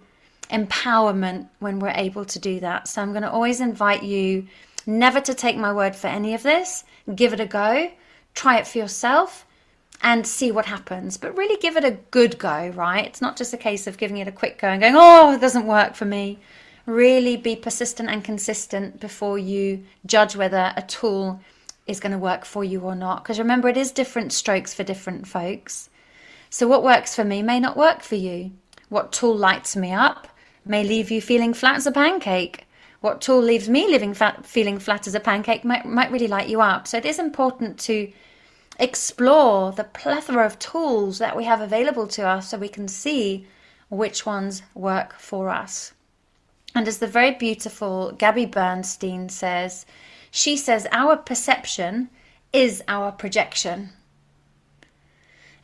empowerment 0.51 1.47
when 1.57 1.79
we're 1.79 1.89
able 1.95 2.25
to 2.25 2.37
do 2.37 2.59
that. 2.59 2.87
So 2.87 3.01
I'm 3.01 3.13
going 3.13 3.23
to 3.23 3.31
always 3.31 3.59
invite 3.59 4.03
you 4.03 4.45
never 4.85 5.19
to 5.21 5.33
take 5.33 5.57
my 5.57 5.71
word 5.71 5.95
for 5.95 6.07
any 6.07 6.33
of 6.33 6.43
this. 6.43 6.83
Give 7.13 7.33
it 7.33 7.39
a 7.39 7.45
go, 7.45 7.91
try 8.33 8.57
it 8.57 8.67
for 8.67 8.77
yourself, 8.77 9.45
and 10.01 10.27
see 10.27 10.51
what 10.51 10.65
happens. 10.65 11.17
But 11.17 11.37
really 11.37 11.57
give 11.57 11.77
it 11.77 11.85
a 11.85 11.97
good 12.11 12.37
go, 12.37 12.69
right? 12.69 13.05
It's 13.05 13.21
not 13.21 13.37
just 13.37 13.53
a 13.53 13.57
case 13.57 13.87
of 13.87 13.97
giving 13.97 14.17
it 14.17 14.27
a 14.27 14.31
quick 14.31 14.59
go 14.59 14.67
and 14.67 14.81
going, 14.81 14.95
oh, 14.95 15.33
it 15.33 15.41
doesn't 15.41 15.65
work 15.65 15.95
for 15.95 16.05
me. 16.05 16.39
Really 16.85 17.37
be 17.37 17.55
persistent 17.55 18.09
and 18.09 18.23
consistent 18.23 18.99
before 18.99 19.39
you 19.39 19.85
judge 20.05 20.35
whether 20.35 20.73
a 20.75 20.81
tool 20.81 21.39
is 21.87 21.99
going 21.99 22.11
to 22.11 22.17
work 22.17 22.43
for 22.43 22.63
you 22.63 22.81
or 22.81 22.95
not. 22.95 23.23
Because 23.23 23.39
remember, 23.39 23.69
it 23.69 23.77
is 23.77 23.91
different 23.91 24.33
strokes 24.33 24.73
for 24.73 24.83
different 24.83 25.27
folks. 25.27 25.89
So, 26.49 26.67
what 26.67 26.83
works 26.83 27.15
for 27.15 27.23
me 27.23 27.41
may 27.41 27.59
not 27.59 27.77
work 27.77 28.01
for 28.01 28.15
you. 28.15 28.51
What 28.89 29.11
tool 29.11 29.35
lights 29.35 29.75
me 29.75 29.91
up 29.93 30.27
may 30.65 30.83
leave 30.83 31.09
you 31.09 31.21
feeling 31.21 31.53
flat 31.53 31.77
as 31.77 31.87
a 31.87 31.91
pancake. 31.91 32.67
What 33.03 33.19
tool 33.19 33.41
leaves 33.41 33.67
me 33.67 33.89
living 33.89 34.13
fat, 34.13 34.45
feeling 34.45 34.79
flat 34.79 35.07
as 35.07 35.13
a 35.13 35.19
pancake 35.19 35.65
might, 35.65 35.83
might 35.85 36.09
really 36.09 36.29
light 36.29 36.47
you 36.47 36.61
up. 36.61 36.87
So, 36.87 36.97
it 36.97 37.05
is 37.05 37.19
important 37.19 37.77
to 37.81 38.09
explore 38.79 39.73
the 39.73 39.83
plethora 39.83 40.45
of 40.45 40.57
tools 40.57 41.17
that 41.17 41.35
we 41.35 41.43
have 41.43 41.59
available 41.59 42.07
to 42.07 42.25
us 42.25 42.47
so 42.47 42.57
we 42.57 42.69
can 42.69 42.87
see 42.87 43.45
which 43.89 44.25
ones 44.25 44.61
work 44.73 45.19
for 45.19 45.49
us. 45.49 45.91
And 46.73 46.87
as 46.87 46.99
the 46.99 47.05
very 47.05 47.31
beautiful 47.31 48.13
Gabby 48.13 48.45
Bernstein 48.45 49.27
says, 49.27 49.85
she 50.31 50.55
says 50.55 50.87
our 50.93 51.17
perception 51.17 52.09
is 52.53 52.81
our 52.87 53.11
projection. 53.11 53.89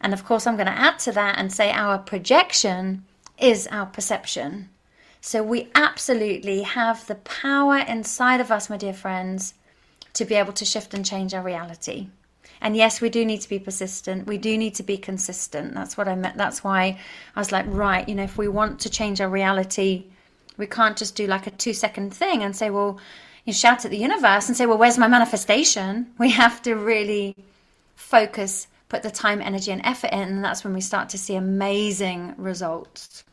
And 0.02 0.12
of 0.12 0.26
course, 0.26 0.46
I'm 0.46 0.58
going 0.58 0.66
to 0.66 0.78
add 0.78 1.00
to 1.00 1.14
that 1.14 1.38
and 1.38 1.54
say 1.54 1.72
our 1.72 2.00
projection 2.00 3.06
is 3.38 3.66
our 3.68 3.86
perception. 3.86 4.72
So 5.22 5.44
we 5.44 5.70
absolutely 5.76 6.64
have 6.64 7.06
the 7.08 7.16
power 7.16 7.78
inside 7.78 8.40
of 8.40 8.52
us, 8.52 8.70
my 8.70 8.78
dear 8.78 8.94
friends, 8.94 9.54
to 10.14 10.26
be 10.26 10.36
able 10.36 10.54
to 10.54 10.66
shift 10.66 10.94
and 10.94 11.06
change 11.06 11.34
our 11.34 11.44
reality. 11.44 12.08
And 12.62 12.76
yes, 12.76 13.00
we 13.00 13.10
do 13.10 13.26
need 13.26 13.42
to 13.42 13.50
be 13.50 13.60
persistent. 13.60 14.28
We 14.28 14.38
do 14.38 14.58
need 14.58 14.76
to 14.76 14.84
be 14.84 14.98
consistent. 14.98 15.74
That's 15.74 15.98
what 15.98 16.08
I 16.08 16.16
meant. 16.16 16.38
That's 16.38 16.64
why 16.64 17.00
I 17.36 17.40
was 17.40 17.52
like, 17.52 17.66
right, 17.68 18.08
you 18.08 18.16
know, 18.16 18.24
if 18.24 18.38
we 18.38 18.48
want 18.48 18.80
to 18.82 18.90
change 18.90 19.22
our 19.22 19.30
reality, 19.30 20.06
we 20.58 20.68
can't 20.68 20.98
just 20.98 21.16
do 21.16 21.26
like 21.28 21.48
a 21.48 21.52
two 21.52 21.74
second 21.74 22.14
thing 22.14 22.44
and 22.44 22.56
say, 22.56 22.70
well, 22.70 23.00
you 23.46 23.54
shout 23.54 23.86
at 23.86 23.92
the 23.92 23.98
universe 23.98 24.48
and 24.48 24.58
say, 24.58 24.66
well, 24.66 24.78
where's 24.78 24.98
my 24.98 25.08
manifestation? 25.08 26.08
We 26.18 26.32
have 26.32 26.62
to 26.64 26.76
really 26.76 27.36
focus, 27.96 28.68
put 28.90 29.04
the 29.04 29.12
time, 29.12 29.42
energy, 29.42 29.72
and 29.72 29.82
effort 29.86 30.12
in. 30.12 30.20
And 30.20 30.44
that's 30.44 30.64
when 30.64 30.74
we 30.74 30.82
start 30.82 31.10
to 31.10 31.18
see 31.18 31.36
amazing 31.36 32.36
results. 32.38 33.24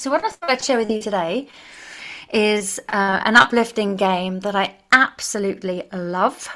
So, 0.00 0.12
what 0.12 0.24
I 0.24 0.28
thought 0.28 0.48
I'd 0.48 0.64
share 0.64 0.78
with 0.78 0.92
you 0.92 1.02
today 1.02 1.48
is 2.32 2.78
uh, 2.88 3.20
an 3.24 3.34
uplifting 3.34 3.96
game 3.96 4.38
that 4.40 4.54
I 4.54 4.76
absolutely 4.92 5.82
love. 5.92 6.48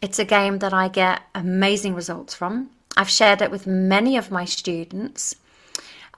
It's 0.00 0.20
a 0.20 0.24
game 0.24 0.60
that 0.60 0.72
I 0.72 0.86
get 0.86 1.22
amazing 1.34 1.96
results 1.96 2.34
from. 2.34 2.70
I've 2.96 3.10
shared 3.10 3.42
it 3.42 3.50
with 3.50 3.66
many 3.66 4.16
of 4.16 4.30
my 4.30 4.44
students. 4.44 5.34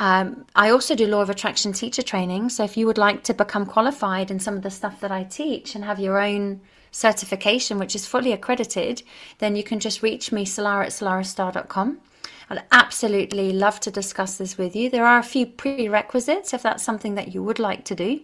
Um, 0.01 0.45
I 0.55 0.69
also 0.69 0.95
do 0.95 1.07
law 1.07 1.23
of 1.23 1.31
attraction 1.31 1.73
teacher 1.73 2.03
training. 2.03 2.51
So 2.51 2.65
if 2.65 2.77
you 2.77 2.87
would 2.87 2.99
like 2.99 3.25
to 3.25 3.33
become 3.33 3.65
qualified 3.65 4.31
in 4.31 4.39
some 4.39 4.55
of 4.55 4.63
the 4.63 4.71
stuff 4.71 5.01
that 5.01 5.11
I 5.11 5.25
teach 5.25 5.75
and 5.75 5.83
have 5.83 5.99
your 5.99 6.21
own 6.21 6.61
certification, 6.91 7.79
which 7.79 7.97
is 7.97 8.05
fully 8.05 8.33
accredited, 8.33 9.03
then 9.39 9.57
you 9.57 9.65
can 9.65 9.81
just 9.81 10.03
reach 10.03 10.31
me, 10.31 10.45
solara 10.45 10.85
at 10.85 10.91
solaristar.com. 10.91 12.01
I'd 12.49 12.63
absolutely 12.71 13.53
love 13.53 13.81
to 13.81 13.91
discuss 13.91 14.39
this 14.39 14.57
with 14.57 14.77
you. 14.77 14.89
There 14.89 15.05
are 15.05 15.19
a 15.19 15.25
few 15.25 15.47
prerequisites 15.47 16.55
if 16.55 16.63
that's 16.63 16.85
something 16.85 17.17
that 17.17 17.35
you 17.35 17.43
would 17.43 17.59
like 17.59 17.85
to 17.87 17.97
do. 17.97 18.21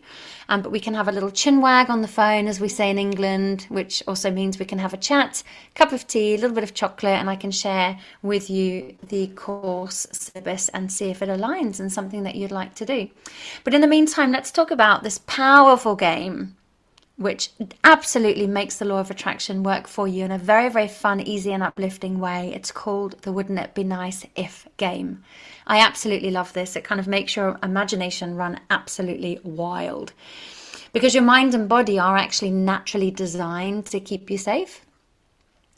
Um, 0.49 0.63
but 0.63 0.71
we 0.71 0.79
can 0.79 0.95
have 0.95 1.09
a 1.09 1.13
little 1.13 1.31
chin 1.31 1.61
wag 1.61 1.91
on 1.91 2.03
the 2.03 2.09
phone, 2.09 2.47
as 2.47 2.61
we 2.61 2.69
say 2.69 2.89
in 2.89 2.99
England, 2.99 3.67
which 3.69 4.01
also 4.07 4.31
means 4.31 4.59
we 4.59 4.65
can 4.65 4.79
have 4.79 4.95
a 4.95 4.97
chat, 4.97 5.43
cup 5.75 5.91
of 5.93 6.07
tea, 6.07 6.35
a 6.35 6.39
little 6.39 6.55
bit 6.55 6.63
of 6.63 6.73
chocolate, 6.73 7.19
and 7.19 7.29
I 7.29 7.35
can 7.35 7.51
share 7.51 7.99
with 8.23 8.49
you 8.49 8.97
the 9.09 9.27
course 9.29 10.07
syllabus 10.13 10.69
and 10.69 10.93
see 10.93 11.11
if 11.11 11.21
it 11.21 11.29
aligns 11.29 11.81
and 11.81 11.93
something 11.93 12.23
that 12.23 12.37
you'd 12.37 12.53
like 12.53 12.77
to 12.77 12.87
do. 12.87 13.09
But 13.65 13.75
in 13.75 13.81
the 13.81 13.89
meantime, 13.89 14.31
let's 14.31 14.53
talk 14.53 14.71
about 14.71 15.03
this 15.03 15.19
powerful 15.27 15.97
game 15.97 16.55
which 17.17 17.51
absolutely 17.85 18.47
makes 18.47 18.79
the 18.79 18.85
law 18.85 18.99
of 18.99 19.11
attraction 19.11 19.63
work 19.63 19.87
for 19.87 20.09
you 20.09 20.25
in 20.25 20.33
a 20.33 20.39
very, 20.39 20.69
very 20.69 20.89
fun, 20.89 21.21
easy, 21.21 21.53
and 21.53 21.63
uplifting 21.63 22.19
way. 22.19 22.53
It's 22.55 22.73
called 22.73 23.21
the 23.23 23.33
Wouldn't 23.33 23.59
It 23.59 23.75
Be 23.75 23.85
Nice 23.85 24.27
If 24.35 24.67
game. 24.77 25.23
I 25.67 25.79
absolutely 25.79 26.31
love 26.31 26.53
this. 26.53 26.75
It 26.75 26.85
kind 26.85 27.01
of 27.01 27.07
makes 27.07 27.37
your 27.37 27.59
imagination 27.63 28.35
run 28.35 28.61
absolutely 28.71 29.41
wild 29.45 30.13
because 30.93 31.15
your 31.15 31.23
mind 31.23 31.55
and 31.55 31.69
body 31.69 31.99
are 31.99 32.17
actually 32.17 32.51
naturally 32.51 33.11
designed 33.11 33.87
to 33.87 34.01
keep 34.01 34.31
you 34.31 34.39
safe. 34.39 34.85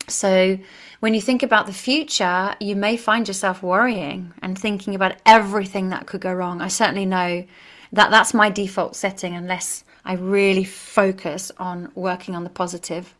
So, 0.06 0.58
when 1.00 1.14
you 1.14 1.20
think 1.20 1.42
about 1.42 1.66
the 1.66 1.72
future, 1.72 2.54
you 2.60 2.76
may 2.76 2.96
find 2.96 3.26
yourself 3.26 3.62
worrying 3.62 4.34
and 4.42 4.58
thinking 4.58 4.94
about 4.94 5.16
everything 5.24 5.88
that 5.90 6.06
could 6.06 6.20
go 6.20 6.32
wrong. 6.32 6.60
I 6.60 6.68
certainly 6.68 7.06
know 7.06 7.46
that 7.92 8.10
that's 8.10 8.34
my 8.34 8.50
default 8.50 8.96
setting, 8.96 9.34
unless 9.34 9.84
I 10.04 10.14
really 10.14 10.64
focus 10.64 11.50
on 11.58 11.90
working 11.94 12.34
on 12.34 12.44
the 12.44 12.50
positive. 12.50 13.14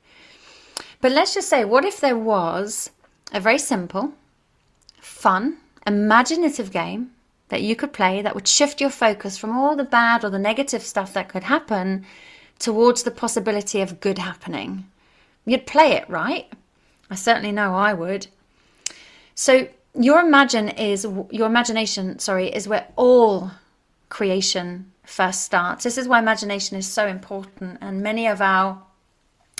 But 1.01 1.13
let's 1.13 1.35
just 1.35 1.49
say, 1.49 1.65
what 1.65 1.85
if 1.85 2.01
there 2.01 2.19
was 2.19 2.91
a 3.33 3.41
very 3.41 3.59
simple, 3.59 4.13
fun, 5.01 5.59
imaginative 5.87 6.71
game 6.71 7.11
that 7.49 7.63
you 7.63 7.77
could 7.77 7.93
play 7.93 8.23
that 8.23 8.35
would 8.35 8.49
shift 8.49 8.81
your 8.81 8.91
focus 8.91 9.39
from 9.39 9.57
all 9.57 9.77
the 9.77 9.85
bad 9.85 10.25
or 10.25 10.31
the 10.31 10.39
negative 10.39 10.83
stuff 10.83 11.13
that 11.15 11.29
could 11.29 11.45
happen 11.45 12.05
towards 12.59 13.03
the 13.03 13.11
possibility 13.11 13.81
of 13.81 14.01
good 14.01 14.19
happening? 14.19 14.87
You'd 15.47 15.67
play 15.67 15.93
it, 15.93 16.09
right? 16.09 16.51
I 17.11 17.15
certainly 17.15 17.53
know 17.53 17.75
I 17.75 17.93
would. 17.93 18.27
So 19.35 19.69
your 19.95 20.21
imagine 20.21 20.69
is 20.71 21.07
your 21.31 21.47
imagination, 21.47 22.19
sorry, 22.19 22.49
is 22.49 22.67
where 22.67 22.89
all 22.97 23.51
creation 24.09 24.91
first 25.05 25.43
starts. 25.43 25.85
This 25.85 25.99
is 25.99 26.09
why 26.09 26.19
imagination 26.19 26.77
is 26.77 26.87
so 26.87 27.07
important, 27.07 27.79
and 27.81 28.03
many 28.03 28.27
of 28.27 28.41
our 28.41 28.83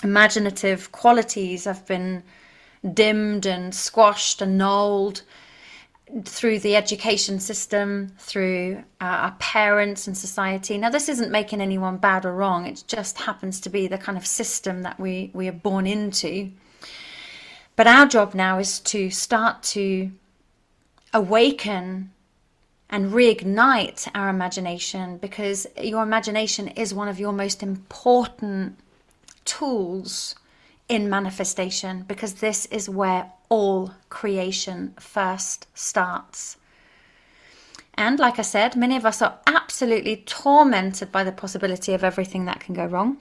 imaginative 0.03 0.91
qualities 0.91 1.65
have 1.65 1.85
been 1.85 2.23
dimmed 2.93 3.45
and 3.45 3.73
squashed 3.73 4.41
and 4.41 4.57
nulled 4.57 5.23
through 6.23 6.59
the 6.59 6.75
education 6.75 7.39
system, 7.39 8.11
through 8.19 8.83
uh, 9.01 9.05
our 9.05 9.31
parents 9.39 10.05
and 10.05 10.15
society. 10.15 10.77
Now, 10.77 10.91
this 10.91 11.09
isn't 11.09 11.31
making 11.31 11.61
anyone 11.61 11.97
bad 11.97 12.25
or 12.25 12.33
wrong, 12.33 12.67
it 12.67 12.83
just 12.87 13.17
happens 13.17 13.59
to 13.61 13.69
be 13.69 13.87
the 13.87 13.97
kind 13.97 14.17
of 14.17 14.27
system 14.27 14.83
that 14.83 14.99
we, 14.99 15.31
we 15.33 15.47
are 15.47 15.53
born 15.53 15.87
into. 15.87 16.51
But 17.75 17.87
our 17.87 18.05
job 18.05 18.35
now 18.35 18.59
is 18.59 18.79
to 18.81 19.09
start 19.09 19.63
to 19.63 20.11
awaken 21.13 22.11
and 22.89 23.11
reignite 23.11 24.07
our 24.13 24.29
imagination 24.29 25.17
because 25.17 25.67
your 25.81 26.03
imagination 26.03 26.67
is 26.69 26.93
one 26.93 27.07
of 27.07 27.19
your 27.19 27.33
most 27.33 27.63
important 27.63 28.77
tools 29.43 30.35
in 30.87 31.09
manifestation 31.09 32.03
because 32.07 32.35
this 32.35 32.65
is 32.67 32.89
where 32.89 33.31
all 33.49 33.91
creation 34.09 34.93
first 34.99 35.67
starts. 35.73 36.57
And 37.95 38.19
like 38.19 38.39
I 38.39 38.43
said, 38.43 38.75
many 38.75 38.97
of 38.97 39.05
us 39.05 39.21
are 39.21 39.39
absolutely 39.47 40.17
tormented 40.17 41.11
by 41.11 41.23
the 41.23 41.31
possibility 41.31 41.93
of 41.93 42.03
everything 42.03 42.45
that 42.45 42.59
can 42.59 42.75
go 42.75 42.85
wrong. 42.85 43.17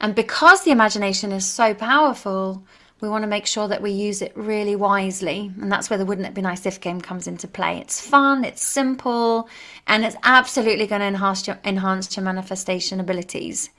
And 0.00 0.14
because 0.14 0.62
the 0.62 0.70
imagination 0.70 1.32
is 1.32 1.46
so 1.46 1.74
powerful, 1.74 2.64
we 3.00 3.08
want 3.08 3.22
to 3.22 3.28
make 3.28 3.46
sure 3.46 3.68
that 3.68 3.82
we 3.82 3.90
use 3.90 4.22
it 4.22 4.32
really 4.34 4.74
wisely. 4.74 5.52
And 5.60 5.70
that's 5.70 5.90
where 5.90 5.98
the 5.98 6.06
Wouldn't 6.06 6.26
It 6.26 6.34
Be 6.34 6.40
Nice 6.40 6.64
If 6.64 6.80
game 6.80 7.00
comes 7.00 7.26
into 7.26 7.46
play. 7.46 7.78
It's 7.78 8.00
fun, 8.00 8.44
it's 8.44 8.64
simple, 8.64 9.48
and 9.86 10.04
it's 10.04 10.16
absolutely 10.22 10.86
going 10.86 11.00
to 11.00 11.06
enhance 11.06 11.46
your, 11.46 11.58
enhance 11.64 12.16
your 12.16 12.24
manifestation 12.24 12.98
abilities. 13.00 13.70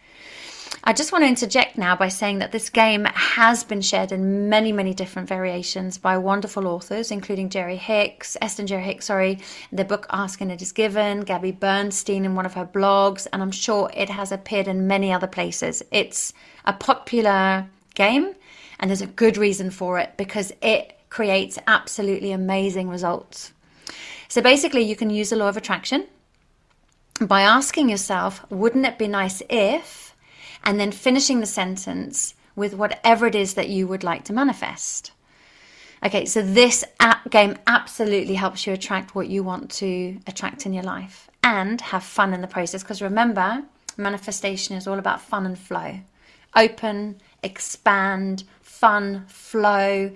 I 0.83 0.93
just 0.93 1.11
want 1.11 1.23
to 1.23 1.27
interject 1.27 1.77
now 1.77 1.95
by 1.95 2.07
saying 2.07 2.39
that 2.39 2.51
this 2.51 2.69
game 2.69 3.05
has 3.05 3.63
been 3.63 3.81
shared 3.81 4.11
in 4.11 4.47
many, 4.49 4.71
many 4.71 4.93
different 4.93 5.27
variations 5.27 5.97
by 5.97 6.17
wonderful 6.17 6.67
authors, 6.67 7.11
including 7.11 7.49
Jerry 7.49 7.75
Hicks, 7.75 8.37
Esther 8.41 8.65
Jerry 8.65 8.83
Hicks, 8.83 9.05
sorry, 9.05 9.39
the 9.71 9.83
book 9.83 10.05
Ask 10.11 10.39
and 10.41 10.51
It 10.51 10.61
Is 10.61 10.71
Given, 10.71 11.21
Gabby 11.21 11.51
Bernstein 11.51 12.23
in 12.25 12.35
one 12.35 12.45
of 12.45 12.53
her 12.53 12.65
blogs, 12.65 13.27
and 13.33 13.41
I'm 13.41 13.51
sure 13.51 13.89
it 13.93 14.09
has 14.09 14.31
appeared 14.31 14.67
in 14.67 14.87
many 14.87 15.11
other 15.11 15.27
places. 15.27 15.83
It's 15.91 16.33
a 16.65 16.73
popular 16.73 17.67
game 17.97 18.33
And 18.79 18.89
there's 18.89 19.01
a 19.01 19.07
good 19.07 19.37
reason 19.37 19.71
for 19.71 19.99
it 19.99 20.13
because 20.17 20.53
it 20.61 20.97
creates 21.09 21.57
absolutely 21.67 22.31
amazing 22.31 22.89
results. 22.89 23.53
So 24.27 24.41
basically, 24.41 24.83
you 24.83 24.95
can 24.95 25.09
use 25.09 25.29
the 25.29 25.35
law 25.35 25.49
of 25.49 25.57
attraction 25.57 26.05
by 27.19 27.41
asking 27.41 27.89
yourself, 27.89 28.45
wouldn't 28.51 28.85
it 28.85 28.99
be 28.99 29.07
nice 29.07 29.41
if, 29.49 30.15
and 30.63 30.79
then 30.79 30.91
finishing 30.91 31.39
the 31.39 31.45
sentence 31.45 32.35
with 32.55 32.73
whatever 32.73 33.25
it 33.25 33.35
is 33.35 33.53
that 33.53 33.69
you 33.69 33.87
would 33.87 34.03
like 34.03 34.25
to 34.25 34.33
manifest. 34.33 35.11
Okay, 36.03 36.25
so 36.25 36.41
this 36.41 36.83
game 37.29 37.57
absolutely 37.65 38.35
helps 38.35 38.67
you 38.67 38.73
attract 38.73 39.15
what 39.15 39.29
you 39.29 39.43
want 39.43 39.71
to 39.71 40.19
attract 40.27 40.65
in 40.65 40.73
your 40.73 40.83
life 40.83 41.29
and 41.43 41.79
have 41.81 42.03
fun 42.03 42.33
in 42.33 42.41
the 42.41 42.47
process. 42.47 42.83
Because 42.83 43.01
remember, 43.01 43.63
manifestation 43.95 44.75
is 44.75 44.87
all 44.87 44.99
about 44.99 45.21
fun 45.21 45.45
and 45.45 45.57
flow. 45.57 45.99
Open, 46.55 47.19
expand, 47.47 48.43
fun, 48.61 49.25
flow, 49.27 50.11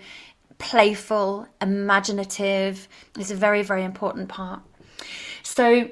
playful, 0.59 1.47
imaginative 1.59 2.87
is 3.17 3.31
a 3.31 3.35
very, 3.35 3.63
very 3.63 3.83
important 3.83 4.29
part. 4.29 4.61
So, 5.43 5.89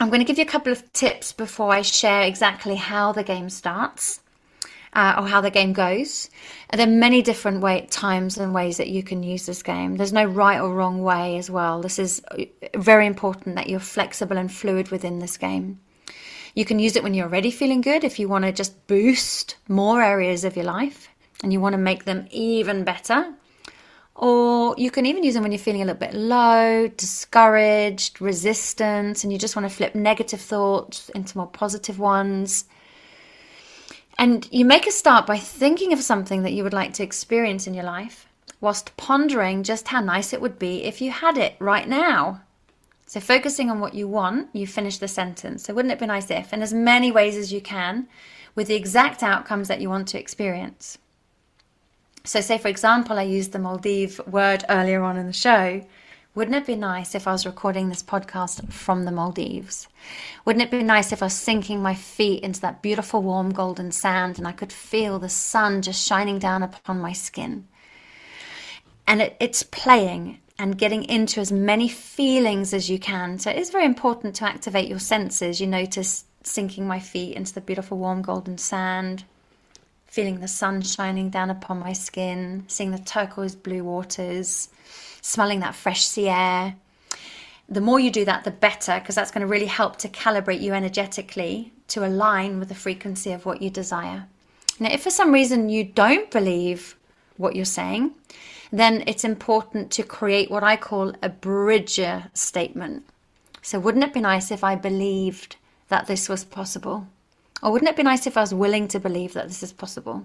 I'm 0.00 0.08
going 0.08 0.20
to 0.20 0.24
give 0.24 0.38
you 0.38 0.44
a 0.44 0.48
couple 0.48 0.72
of 0.72 0.92
tips 0.92 1.32
before 1.32 1.72
I 1.72 1.82
share 1.82 2.22
exactly 2.22 2.76
how 2.76 3.12
the 3.12 3.24
game 3.24 3.50
starts 3.50 4.20
uh, 4.92 5.16
or 5.18 5.26
how 5.26 5.40
the 5.40 5.50
game 5.50 5.72
goes. 5.72 6.30
There 6.72 6.86
are 6.86 6.90
many 6.90 7.22
different 7.22 7.60
way, 7.60 7.86
times 7.90 8.38
and 8.38 8.54
ways 8.54 8.76
that 8.76 8.88
you 8.88 9.02
can 9.02 9.22
use 9.22 9.46
this 9.46 9.62
game. 9.62 9.96
There's 9.96 10.12
no 10.12 10.24
right 10.24 10.60
or 10.60 10.72
wrong 10.72 11.02
way 11.02 11.36
as 11.38 11.50
well. 11.50 11.80
This 11.80 11.98
is 11.98 12.22
uh, 12.30 12.44
very 12.76 13.06
important 13.06 13.56
that 13.56 13.68
you're 13.68 13.80
flexible 13.80 14.38
and 14.38 14.52
fluid 14.52 14.90
within 14.90 15.18
this 15.18 15.36
game. 15.36 15.80
You 16.54 16.64
can 16.64 16.78
use 16.78 16.96
it 16.96 17.02
when 17.02 17.14
you're 17.14 17.26
already 17.26 17.50
feeling 17.50 17.80
good 17.80 18.04
if 18.04 18.18
you 18.18 18.28
want 18.28 18.44
to 18.44 18.52
just 18.52 18.86
boost 18.86 19.56
more 19.68 20.02
areas 20.02 20.44
of 20.44 20.56
your 20.56 20.64
life 20.64 21.08
and 21.42 21.52
you 21.52 21.60
want 21.60 21.74
to 21.74 21.78
make 21.78 22.04
them 22.04 22.26
even 22.30 22.84
better. 22.84 23.34
Or 24.14 24.74
you 24.76 24.90
can 24.90 25.06
even 25.06 25.22
use 25.22 25.34
them 25.34 25.44
when 25.44 25.52
you're 25.52 25.60
feeling 25.60 25.82
a 25.82 25.84
little 25.84 26.00
bit 26.00 26.12
low, 26.12 26.88
discouraged, 26.88 28.20
resistant, 28.20 29.22
and 29.22 29.32
you 29.32 29.38
just 29.38 29.54
want 29.54 29.68
to 29.68 29.74
flip 29.74 29.94
negative 29.94 30.40
thoughts 30.40 31.08
into 31.10 31.38
more 31.38 31.46
positive 31.46 32.00
ones. 32.00 32.64
And 34.18 34.48
you 34.50 34.64
make 34.64 34.88
a 34.88 34.90
start 34.90 35.24
by 35.24 35.38
thinking 35.38 35.92
of 35.92 36.00
something 36.00 36.42
that 36.42 36.52
you 36.52 36.64
would 36.64 36.72
like 36.72 36.94
to 36.94 37.04
experience 37.04 37.68
in 37.68 37.74
your 37.74 37.84
life, 37.84 38.26
whilst 38.60 38.96
pondering 38.96 39.62
just 39.62 39.86
how 39.86 40.00
nice 40.00 40.32
it 40.32 40.40
would 40.40 40.58
be 40.58 40.82
if 40.82 41.00
you 41.00 41.12
had 41.12 41.38
it 41.38 41.54
right 41.60 41.88
now. 41.88 42.42
So, 43.08 43.20
focusing 43.20 43.70
on 43.70 43.80
what 43.80 43.94
you 43.94 44.06
want, 44.06 44.50
you 44.52 44.66
finish 44.66 44.98
the 44.98 45.08
sentence. 45.08 45.64
So, 45.64 45.72
wouldn't 45.72 45.92
it 45.92 45.98
be 45.98 46.04
nice 46.04 46.30
if, 46.30 46.52
in 46.52 46.60
as 46.60 46.74
many 46.74 47.10
ways 47.10 47.38
as 47.38 47.50
you 47.50 47.62
can, 47.62 48.06
with 48.54 48.68
the 48.68 48.74
exact 48.74 49.22
outcomes 49.22 49.68
that 49.68 49.80
you 49.80 49.88
want 49.88 50.08
to 50.08 50.18
experience? 50.20 50.98
So, 52.24 52.42
say 52.42 52.58
for 52.58 52.68
example, 52.68 53.18
I 53.18 53.22
used 53.22 53.52
the 53.52 53.58
Maldives 53.58 54.20
word 54.26 54.62
earlier 54.68 55.02
on 55.02 55.16
in 55.16 55.26
the 55.26 55.32
show. 55.32 55.86
Wouldn't 56.34 56.56
it 56.58 56.66
be 56.66 56.76
nice 56.76 57.14
if 57.14 57.26
I 57.26 57.32
was 57.32 57.46
recording 57.46 57.88
this 57.88 58.02
podcast 58.02 58.70
from 58.70 59.04
the 59.06 59.10
Maldives? 59.10 59.88
Wouldn't 60.44 60.62
it 60.62 60.70
be 60.70 60.82
nice 60.82 61.10
if 61.10 61.22
I 61.22 61.26
was 61.26 61.32
sinking 61.32 61.80
my 61.80 61.94
feet 61.94 62.42
into 62.42 62.60
that 62.60 62.82
beautiful, 62.82 63.22
warm, 63.22 63.54
golden 63.54 63.90
sand 63.90 64.36
and 64.36 64.46
I 64.46 64.52
could 64.52 64.70
feel 64.70 65.18
the 65.18 65.30
sun 65.30 65.80
just 65.80 66.06
shining 66.06 66.38
down 66.38 66.62
upon 66.62 67.00
my 67.00 67.14
skin? 67.14 67.66
And 69.06 69.22
it, 69.22 69.36
it's 69.40 69.62
playing 69.62 70.40
and 70.58 70.76
getting 70.76 71.04
into 71.04 71.40
as 71.40 71.52
many 71.52 71.88
feelings 71.88 72.74
as 72.74 72.90
you 72.90 72.98
can. 72.98 73.38
So, 73.38 73.50
it 73.50 73.58
is 73.58 73.70
very 73.70 73.84
important 73.84 74.34
to 74.36 74.44
activate 74.44 74.88
your 74.88 74.98
senses. 74.98 75.60
You 75.60 75.66
notice 75.66 76.24
sinking 76.42 76.86
my 76.86 76.98
feet 76.98 77.36
into 77.36 77.54
the 77.54 77.60
beautiful, 77.60 77.98
warm, 77.98 78.22
golden 78.22 78.58
sand, 78.58 79.24
feeling 80.06 80.40
the 80.40 80.48
sun 80.48 80.82
shining 80.82 81.30
down 81.30 81.50
upon 81.50 81.78
my 81.78 81.92
skin, 81.92 82.64
seeing 82.68 82.90
the 82.90 82.98
turquoise 82.98 83.54
blue 83.54 83.84
waters, 83.84 84.68
smelling 85.20 85.60
that 85.60 85.74
fresh 85.74 86.04
sea 86.04 86.28
air. 86.28 86.74
The 87.68 87.80
more 87.82 88.00
you 88.00 88.10
do 88.10 88.24
that, 88.24 88.44
the 88.44 88.50
better, 88.50 88.98
because 88.98 89.14
that's 89.14 89.30
going 89.30 89.42
to 89.42 89.46
really 89.46 89.66
help 89.66 89.96
to 89.98 90.08
calibrate 90.08 90.60
you 90.60 90.72
energetically 90.72 91.72
to 91.88 92.06
align 92.06 92.58
with 92.58 92.68
the 92.68 92.74
frequency 92.74 93.32
of 93.32 93.44
what 93.44 93.60
you 93.60 93.68
desire. 93.68 94.26
Now, 94.80 94.90
if 94.90 95.02
for 95.02 95.10
some 95.10 95.32
reason 95.32 95.68
you 95.68 95.84
don't 95.84 96.30
believe 96.30 96.96
what 97.36 97.54
you're 97.54 97.64
saying, 97.64 98.12
then 98.70 99.04
it's 99.06 99.24
important 99.24 99.90
to 99.92 100.02
create 100.02 100.50
what 100.50 100.62
I 100.62 100.76
call 100.76 101.14
a 101.22 101.28
bridger 101.28 102.30
statement. 102.34 103.04
So, 103.62 103.78
wouldn't 103.78 104.04
it 104.04 104.14
be 104.14 104.20
nice 104.20 104.50
if 104.50 104.62
I 104.62 104.76
believed 104.76 105.56
that 105.88 106.06
this 106.06 106.28
was 106.28 106.44
possible? 106.44 107.06
Or 107.62 107.72
wouldn't 107.72 107.90
it 107.90 107.96
be 107.96 108.02
nice 108.02 108.26
if 108.26 108.36
I 108.36 108.42
was 108.42 108.54
willing 108.54 108.88
to 108.88 109.00
believe 109.00 109.32
that 109.32 109.48
this 109.48 109.62
is 109.62 109.72
possible? 109.72 110.24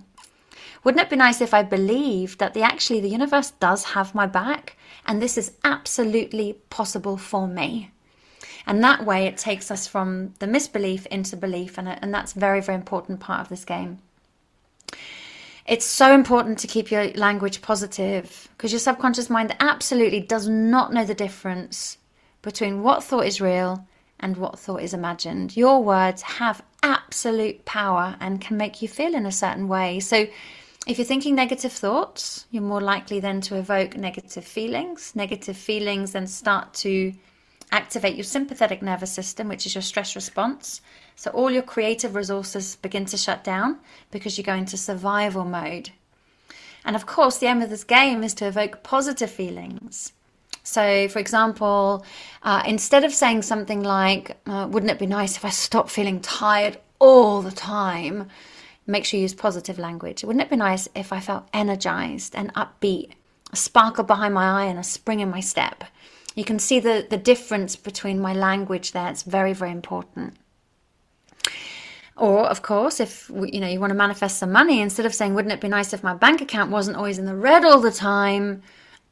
Wouldn't 0.84 1.02
it 1.02 1.10
be 1.10 1.16
nice 1.16 1.42
if 1.42 1.54
I 1.54 1.64
believed 1.64 2.40
that 2.40 2.54
the 2.54 2.62
actually 2.62 3.00
the 3.00 3.10
universe 3.10 3.52
does 3.52 3.84
have 3.86 4.14
my 4.14 4.26
back 4.26 4.78
and 5.06 5.22
this 5.22 5.38
is 5.38 5.54
absolutely 5.64 6.58
possible 6.70 7.18
for 7.18 7.48
me? 7.48 7.92
And 8.68 8.84
that 8.84 9.06
way 9.06 9.26
it 9.26 9.38
takes 9.38 9.72
us 9.72 9.88
from 9.88 10.34
the 10.40 10.48
misbelief 10.48 11.06
into 11.08 11.36
belief 11.36 11.78
and, 11.78 11.88
and 11.88 12.14
that's 12.14 12.36
a 12.36 12.40
very, 12.40 12.62
very 12.62 12.76
important 12.76 13.20
part 13.20 13.42
of 13.42 13.50
this 13.50 13.66
game. 13.66 14.00
It's 15.66 15.86
so 15.86 16.14
important 16.14 16.60
to 16.60 16.68
keep 16.68 16.92
your 16.92 17.08
language 17.12 17.62
positive 17.62 18.50
because 18.58 18.74
your 18.74 18.80
subconscious 18.80 19.30
mind 19.30 19.56
absolutely 19.60 20.20
does 20.20 20.48
not 20.48 20.92
know 20.92 21.06
the 21.06 21.14
difference 21.14 21.98
between 22.42 22.84
what 22.84 23.04
thought 23.04 23.26
is 23.26 23.40
real 23.40 23.88
and 24.20 24.36
what 24.36 24.60
thought 24.60 24.82
is 24.82 24.94
imagined. 24.94 25.56
Your 25.56 25.82
words 25.82 26.22
have 26.22 26.62
absolute 26.82 27.64
power 27.64 28.18
and 28.20 28.42
can 28.42 28.58
make 28.58 28.82
you 28.82 28.90
feel 28.90 29.16
in 29.16 29.26
a 29.26 29.32
certain 29.32 29.68
way. 29.68 30.00
So, 30.00 30.28
if 30.86 30.98
you're 30.98 31.06
thinking 31.06 31.34
negative 31.34 31.72
thoughts, 31.72 32.46
you're 32.52 32.62
more 32.62 32.82
likely 32.82 33.22
then 33.22 33.40
to 33.42 33.56
evoke 33.56 33.96
negative 33.96 34.44
feelings. 34.44 35.16
Negative 35.16 35.56
feelings 35.56 36.12
then 36.12 36.28
start 36.28 36.74
to 36.76 37.14
activate 37.74 38.16
your 38.16 38.24
sympathetic 38.24 38.82
nervous 38.82 39.12
system, 39.12 39.50
which 39.50 39.66
is 39.66 39.76
your 39.76 39.82
stress 39.82 40.16
response. 40.16 40.80
So, 41.16 41.32
all 41.32 41.52
your 41.52 41.64
creative 41.64 42.16
resources 42.16 42.78
begin 42.78 43.06
to 43.06 43.18
shut 43.18 43.44
down 43.44 43.80
because 44.12 44.38
you 44.38 44.44
go 44.44 44.54
into 44.54 44.78
survival 44.78 45.44
mode. 45.44 45.90
And 46.86 46.96
of 46.96 47.06
course, 47.06 47.38
the 47.38 47.48
aim 47.48 47.62
of 47.62 47.70
this 47.70 47.84
game 47.84 48.24
is 48.24 48.34
to 48.36 48.48
evoke 48.48 48.84
positive 48.84 49.32
feelings. 49.32 50.14
So, 50.64 51.08
for 51.10 51.20
example, 51.20 52.06
uh, 52.44 52.64
instead 52.66 53.04
of 53.04 53.14
saying 53.14 53.42
something 53.42 53.84
like, 53.84 54.38
uh, 54.46 54.68
wouldn't 54.70 54.92
it 54.92 55.00
be 55.00 55.08
nice 55.08 55.36
if 55.36 55.44
I 55.44 55.50
stopped 55.50 55.90
feeling 55.90 56.22
tired 56.22 56.80
all 57.00 57.42
the 57.42 57.52
time? 57.52 58.30
Make 58.86 59.06
sure 59.06 59.18
you 59.18 59.24
use 59.24 59.34
positive 59.34 59.80
language. 59.80 60.24
Wouldn't 60.24 60.44
it 60.44 60.50
be 60.50 60.56
nice 60.56 60.88
if 60.96 61.12
I 61.12 61.20
felt 61.20 61.48
energized 61.54 62.36
and 62.36 62.54
upbeat, 62.54 63.12
a 63.52 63.56
sparkle 63.56 64.04
behind 64.04 64.34
my 64.34 64.64
eye 64.64 64.66
and 64.66 64.80
a 64.80 64.84
spring 64.84 65.20
in 65.20 65.30
my 65.30 65.40
step? 65.40 65.84
You 66.36 66.44
can 66.44 66.60
see 66.60 66.80
the, 66.80 67.06
the 67.10 67.18
difference 67.18 67.76
between 67.76 68.20
my 68.20 68.34
language 68.34 68.92
there. 68.92 69.10
It's 69.10 69.24
very, 69.24 69.54
very 69.54 69.72
important. 69.72 70.36
Or, 72.16 72.46
of 72.46 72.62
course, 72.62 73.00
if 73.00 73.30
you 73.30 73.60
know 73.60 73.68
you 73.68 73.80
want 73.80 73.92
to 73.92 73.96
manifest 73.96 74.38
some 74.38 74.52
money, 74.52 74.82
instead 74.82 75.06
of 75.06 75.16
saying, 75.16 75.34
"Wouldn't 75.34 75.54
it 75.54 75.62
be 75.62 75.68
nice 75.68 75.94
if 75.94 76.04
my 76.04 76.14
bank 76.14 76.42
account 76.42 76.70
wasn't 76.70 76.98
always 76.98 77.18
in 77.18 77.26
the 77.26 77.36
red 77.36 77.66
all 77.66 77.80
the 77.80 77.92
time?" 77.92 78.62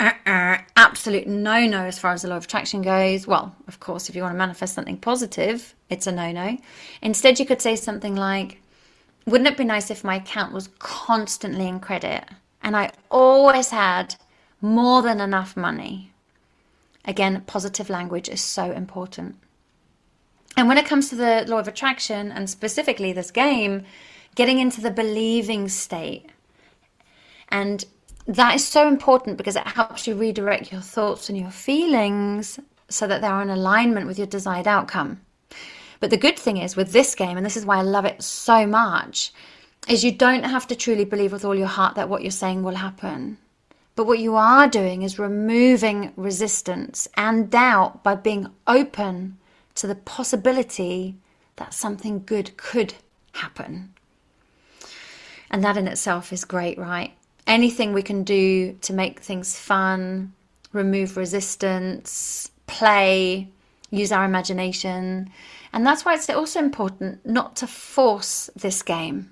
uh-uh, 0.01 0.57
absolute 0.75 1.27
no 1.27 1.67
no 1.67 1.85
as 1.85 1.99
far 1.99 2.11
as 2.11 2.23
the 2.23 2.27
law 2.27 2.37
of 2.37 2.45
attraction 2.45 2.81
goes. 2.81 3.27
Well, 3.27 3.55
of 3.67 3.79
course, 3.79 4.09
if 4.09 4.15
you 4.15 4.23
want 4.23 4.33
to 4.33 4.37
manifest 4.37 4.73
something 4.73 4.97
positive, 4.97 5.75
it's 5.89 6.07
a 6.07 6.11
no 6.11 6.31
no. 6.31 6.57
Instead, 7.01 7.39
you 7.39 7.45
could 7.45 7.61
say 7.61 7.75
something 7.75 8.15
like, 8.15 8.61
Wouldn't 9.25 9.47
it 9.47 9.57
be 9.57 9.63
nice 9.63 9.91
if 9.91 10.03
my 10.03 10.15
account 10.15 10.53
was 10.53 10.69
constantly 10.79 11.67
in 11.67 11.79
credit 11.79 12.25
and 12.63 12.75
I 12.75 12.91
always 13.11 13.69
had 13.69 14.15
more 14.59 15.01
than 15.03 15.21
enough 15.21 15.55
money? 15.55 16.10
Again, 17.05 17.41
positive 17.47 17.89
language 17.89 18.29
is 18.29 18.41
so 18.41 18.71
important. 18.71 19.35
And 20.57 20.67
when 20.67 20.77
it 20.77 20.85
comes 20.85 21.09
to 21.09 21.15
the 21.15 21.45
law 21.47 21.59
of 21.59 21.67
attraction 21.67 22.31
and 22.31 22.49
specifically 22.49 23.13
this 23.13 23.31
game, 23.31 23.83
getting 24.35 24.59
into 24.59 24.81
the 24.81 24.91
believing 24.91 25.67
state 25.67 26.31
and 27.51 27.85
that 28.25 28.55
is 28.55 28.65
so 28.65 28.87
important 28.87 29.37
because 29.37 29.55
it 29.55 29.67
helps 29.67 30.07
you 30.07 30.15
redirect 30.15 30.71
your 30.71 30.81
thoughts 30.81 31.27
and 31.29 31.37
your 31.37 31.51
feelings 31.51 32.59
so 32.87 33.07
that 33.07 33.21
they're 33.21 33.41
in 33.41 33.49
alignment 33.49 34.07
with 34.07 34.17
your 34.17 34.27
desired 34.27 34.67
outcome. 34.67 35.21
But 35.99 36.09
the 36.09 36.17
good 36.17 36.39
thing 36.39 36.57
is 36.57 36.75
with 36.75 36.93
this 36.93 37.13
game, 37.13 37.37
and 37.37 37.45
this 37.45 37.57
is 37.57 37.65
why 37.65 37.77
I 37.77 37.83
love 37.83 38.05
it 38.05 38.23
so 38.23 38.65
much, 38.65 39.33
is 39.87 40.03
you 40.03 40.11
don't 40.11 40.43
have 40.43 40.67
to 40.67 40.75
truly 40.75 41.05
believe 41.05 41.31
with 41.31 41.45
all 41.45 41.55
your 41.55 41.67
heart 41.67 41.95
that 41.95 42.09
what 42.09 42.21
you're 42.21 42.31
saying 42.31 42.63
will 42.63 42.75
happen. 42.75 43.37
But 44.01 44.07
what 44.07 44.17
you 44.17 44.35
are 44.35 44.67
doing 44.67 45.03
is 45.03 45.19
removing 45.19 46.11
resistance 46.15 47.07
and 47.15 47.51
doubt 47.51 48.03
by 48.03 48.15
being 48.15 48.47
open 48.65 49.37
to 49.75 49.85
the 49.85 49.93
possibility 49.93 51.17
that 51.57 51.75
something 51.75 52.23
good 52.25 52.57
could 52.57 52.95
happen. 53.33 53.93
And 55.51 55.63
that 55.63 55.77
in 55.77 55.87
itself 55.87 56.33
is 56.33 56.45
great, 56.45 56.79
right? 56.79 57.13
anything 57.45 57.93
we 57.93 58.01
can 58.01 58.23
do 58.23 58.73
to 58.81 58.91
make 58.91 59.19
things 59.19 59.55
fun, 59.55 60.33
remove 60.73 61.15
resistance, 61.15 62.49
play, 62.65 63.47
use 63.91 64.11
our 64.11 64.25
imagination. 64.25 65.29
And 65.73 65.85
that's 65.85 66.03
why 66.03 66.15
it's 66.15 66.27
also 66.27 66.59
important 66.59 67.23
not 67.23 67.55
to 67.57 67.67
force 67.67 68.49
this 68.55 68.81
game. 68.81 69.31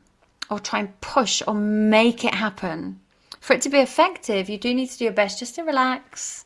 or 0.51 0.59
try 0.59 0.79
and 0.79 1.01
push 1.01 1.41
or 1.47 1.55
make 1.55 2.23
it 2.23 2.35
happen. 2.35 2.99
For 3.39 3.53
it 3.53 3.61
to 3.61 3.69
be 3.69 3.79
effective, 3.79 4.49
you 4.49 4.57
do 4.57 4.73
need 4.73 4.89
to 4.89 4.97
do 4.97 5.05
your 5.05 5.13
best 5.13 5.39
just 5.39 5.55
to 5.55 5.63
relax, 5.63 6.45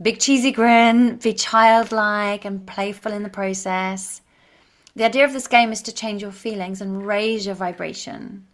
big 0.00 0.18
cheesy 0.20 0.52
grin, 0.52 1.16
be 1.16 1.34
childlike 1.34 2.44
and 2.44 2.66
playful 2.66 3.12
in 3.12 3.22
the 3.22 3.28
process. 3.28 4.20
The 4.96 5.04
idea 5.04 5.24
of 5.24 5.32
this 5.32 5.48
game 5.48 5.72
is 5.72 5.82
to 5.82 5.92
change 5.92 6.22
your 6.22 6.32
feelings 6.32 6.80
and 6.80 7.04
raise 7.04 7.46
your 7.46 7.56
vibration. 7.56 8.46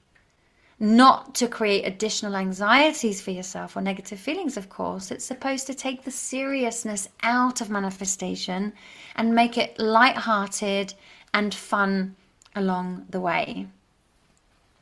Not 0.82 1.34
to 1.34 1.48
create 1.48 1.84
additional 1.84 2.34
anxieties 2.34 3.20
for 3.20 3.32
yourself 3.32 3.76
or 3.76 3.82
negative 3.82 4.18
feelings, 4.18 4.56
of 4.56 4.70
course. 4.70 5.10
It's 5.10 5.26
supposed 5.26 5.66
to 5.66 5.74
take 5.74 6.04
the 6.04 6.10
seriousness 6.10 7.06
out 7.22 7.60
of 7.60 7.68
manifestation 7.68 8.72
and 9.16 9.34
make 9.34 9.58
it 9.58 9.78
light-hearted 9.78 10.94
and 11.34 11.54
fun 11.54 12.16
along 12.56 13.04
the 13.10 13.20
way. 13.20 13.66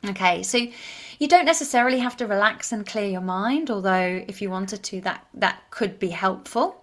Okay, 0.07 0.43
so 0.43 0.57
you 1.19 1.27
don't 1.27 1.45
necessarily 1.45 1.99
have 1.99 2.15
to 2.17 2.27
relax 2.27 2.71
and 2.71 2.85
clear 2.85 3.07
your 3.07 3.21
mind, 3.21 3.69
although 3.69 4.23
if 4.27 4.41
you 4.41 4.49
wanted 4.49 4.81
to, 4.83 5.01
that, 5.01 5.25
that 5.33 5.61
could 5.71 5.99
be 5.99 6.09
helpful. 6.09 6.81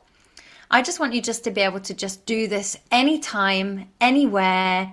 I 0.70 0.82
just 0.82 1.00
want 1.00 1.14
you 1.14 1.22
just 1.22 1.44
to 1.44 1.50
be 1.50 1.62
able 1.62 1.80
to 1.80 1.94
just 1.94 2.26
do 2.26 2.46
this 2.46 2.76
anytime, 2.90 3.88
anywhere, 4.00 4.92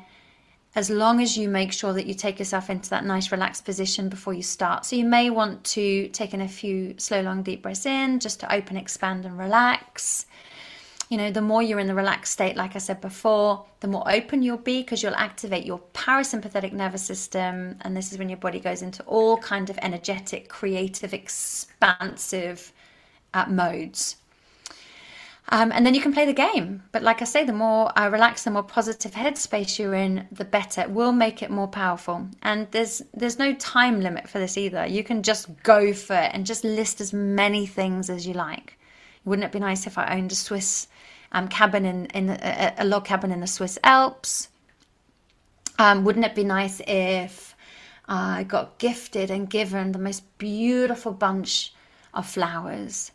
as 0.76 0.90
long 0.90 1.22
as 1.22 1.38
you 1.38 1.50
make 1.50 1.74
sure 1.74 1.94
that 1.94 2.06
you 2.06 2.14
take 2.14 2.40
yourself 2.40 2.70
into 2.70 2.90
that 2.92 3.06
nice 3.06 3.32
relaxed 3.32 3.66
position 3.66 4.08
before 4.08 4.34
you 4.34 4.42
start. 4.42 4.86
So 4.86 4.96
you 4.96 5.06
may 5.06 5.30
want 5.30 5.64
to 5.66 6.08
take 6.10 6.34
in 6.34 6.42
a 6.42 6.48
few 6.48 6.96
slow, 6.98 7.22
long, 7.22 7.44
deep 7.44 7.62
breaths 7.62 7.86
in 7.86 8.20
just 8.20 8.40
to 8.40 8.54
open, 8.54 8.78
expand, 8.78 9.26
and 9.26 9.38
relax 9.38 10.26
you 11.14 11.18
know, 11.18 11.30
the 11.30 11.44
more 11.44 11.62
you're 11.62 11.78
in 11.78 11.86
the 11.86 11.94
relaxed 11.94 12.34
state, 12.34 12.56
like 12.56 12.76
I 12.76 12.80
said 12.80 13.00
before, 13.00 13.64
the 13.82 13.88
more 13.88 14.04
open 14.12 14.42
you'll 14.42 14.58
be 14.58 14.82
because 14.82 15.04
you'll 15.04 15.14
activate 15.14 15.64
your 15.64 15.80
parasympathetic 15.94 16.74
nervous 16.74 17.04
system. 17.04 17.78
And 17.82 17.96
this 17.96 18.12
is 18.12 18.18
when 18.18 18.30
your 18.30 18.40
body 18.40 18.60
goes 18.60 18.82
into 18.82 19.04
all 19.04 19.38
kind 19.38 19.70
of 19.70 19.78
energetic, 19.84 20.50
creative, 20.50 21.14
expansive 21.14 22.74
uh, 23.36 23.46
modes. 23.48 24.16
Um, 25.50 25.72
and 25.72 25.86
then 25.86 25.94
you 25.94 26.02
can 26.02 26.14
play 26.14 26.26
the 26.26 26.34
game. 26.34 26.82
But 26.92 27.04
like 27.04 27.22
I 27.22 27.26
say, 27.26 27.44
the 27.44 27.54
more 27.54 27.96
uh, 27.96 28.10
relaxed, 28.10 28.46
the 28.46 28.50
more 28.50 28.64
positive 28.64 29.12
headspace 29.12 29.78
you're 29.78 29.94
in, 29.94 30.28
the 30.32 30.46
better. 30.46 30.82
It 30.82 30.90
will 30.90 31.12
make 31.12 31.44
it 31.44 31.52
more 31.52 31.68
powerful. 31.68 32.28
And 32.42 32.68
there's 32.72 33.04
there's 33.14 33.38
no 33.38 33.54
time 33.54 34.02
limit 34.02 34.28
for 34.28 34.40
this 34.40 34.58
either. 34.58 34.88
You 34.88 35.04
can 35.04 35.22
just 35.22 35.62
go 35.62 35.94
for 35.94 36.16
it 36.16 36.32
and 36.34 36.44
just 36.44 36.64
list 36.64 37.00
as 37.02 37.14
many 37.14 37.68
things 37.68 38.10
as 38.10 38.26
you 38.26 38.34
like. 38.34 38.80
Wouldn't 39.26 39.46
it 39.46 39.52
be 39.52 39.60
nice 39.60 39.88
if 39.88 39.98
I 39.98 40.18
owned 40.18 40.32
a 40.32 40.36
Swiss 40.36 40.88
um, 41.32 41.48
cabin 41.48 41.86
in, 41.86 42.06
in 42.08 42.30
a, 42.30 42.74
a, 42.80 42.86
log 42.86 43.06
cabin 43.06 43.32
in 43.32 43.40
the 43.40 43.48
Swiss 43.48 43.80
Alps? 43.84 44.50
Um, 45.80 46.04
wouldn't 46.04 46.26
it 46.26 46.36
be 46.36 46.44
nice 46.44 46.82
if 46.88 47.56
I 48.08 48.44
got 48.44 48.78
gifted 48.78 49.32
and 49.32 49.50
given 49.50 49.92
the 49.92 50.00
most 50.00 50.38
beautiful 50.38 51.14
bunch 51.14 51.74
of 52.14 52.28
flowers? 52.28 53.12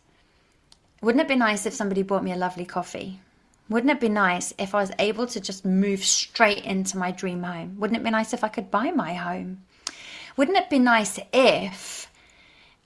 Wouldn't 1.01 1.21
it 1.21 1.29
be 1.29 1.35
nice 1.35 1.65
if 1.65 1.73
somebody 1.73 2.03
bought 2.03 2.23
me 2.23 2.33
a 2.33 2.37
lovely 2.37 2.65
coffee? 2.65 3.21
Wouldn't 3.69 3.91
it 3.91 3.99
be 3.99 4.09
nice 4.09 4.51
if 4.57 4.73
I 4.73 4.81
was 4.81 4.91
able 4.97 5.27
to 5.27 5.39
just 5.39 5.63
move 5.63 6.03
straight 6.03 6.65
into 6.65 6.97
my 6.97 7.11
dream 7.11 7.43
home? 7.43 7.79
Wouldn't 7.79 7.99
it 7.99 8.03
be 8.03 8.09
nice 8.09 8.33
if 8.33 8.43
I 8.43 8.49
could 8.49 8.71
buy 8.71 8.91
my 8.91 9.13
home? 9.13 9.61
Wouldn't 10.35 10.57
it 10.57 10.69
be 10.69 10.79
nice 10.79 11.19
if 11.31 12.08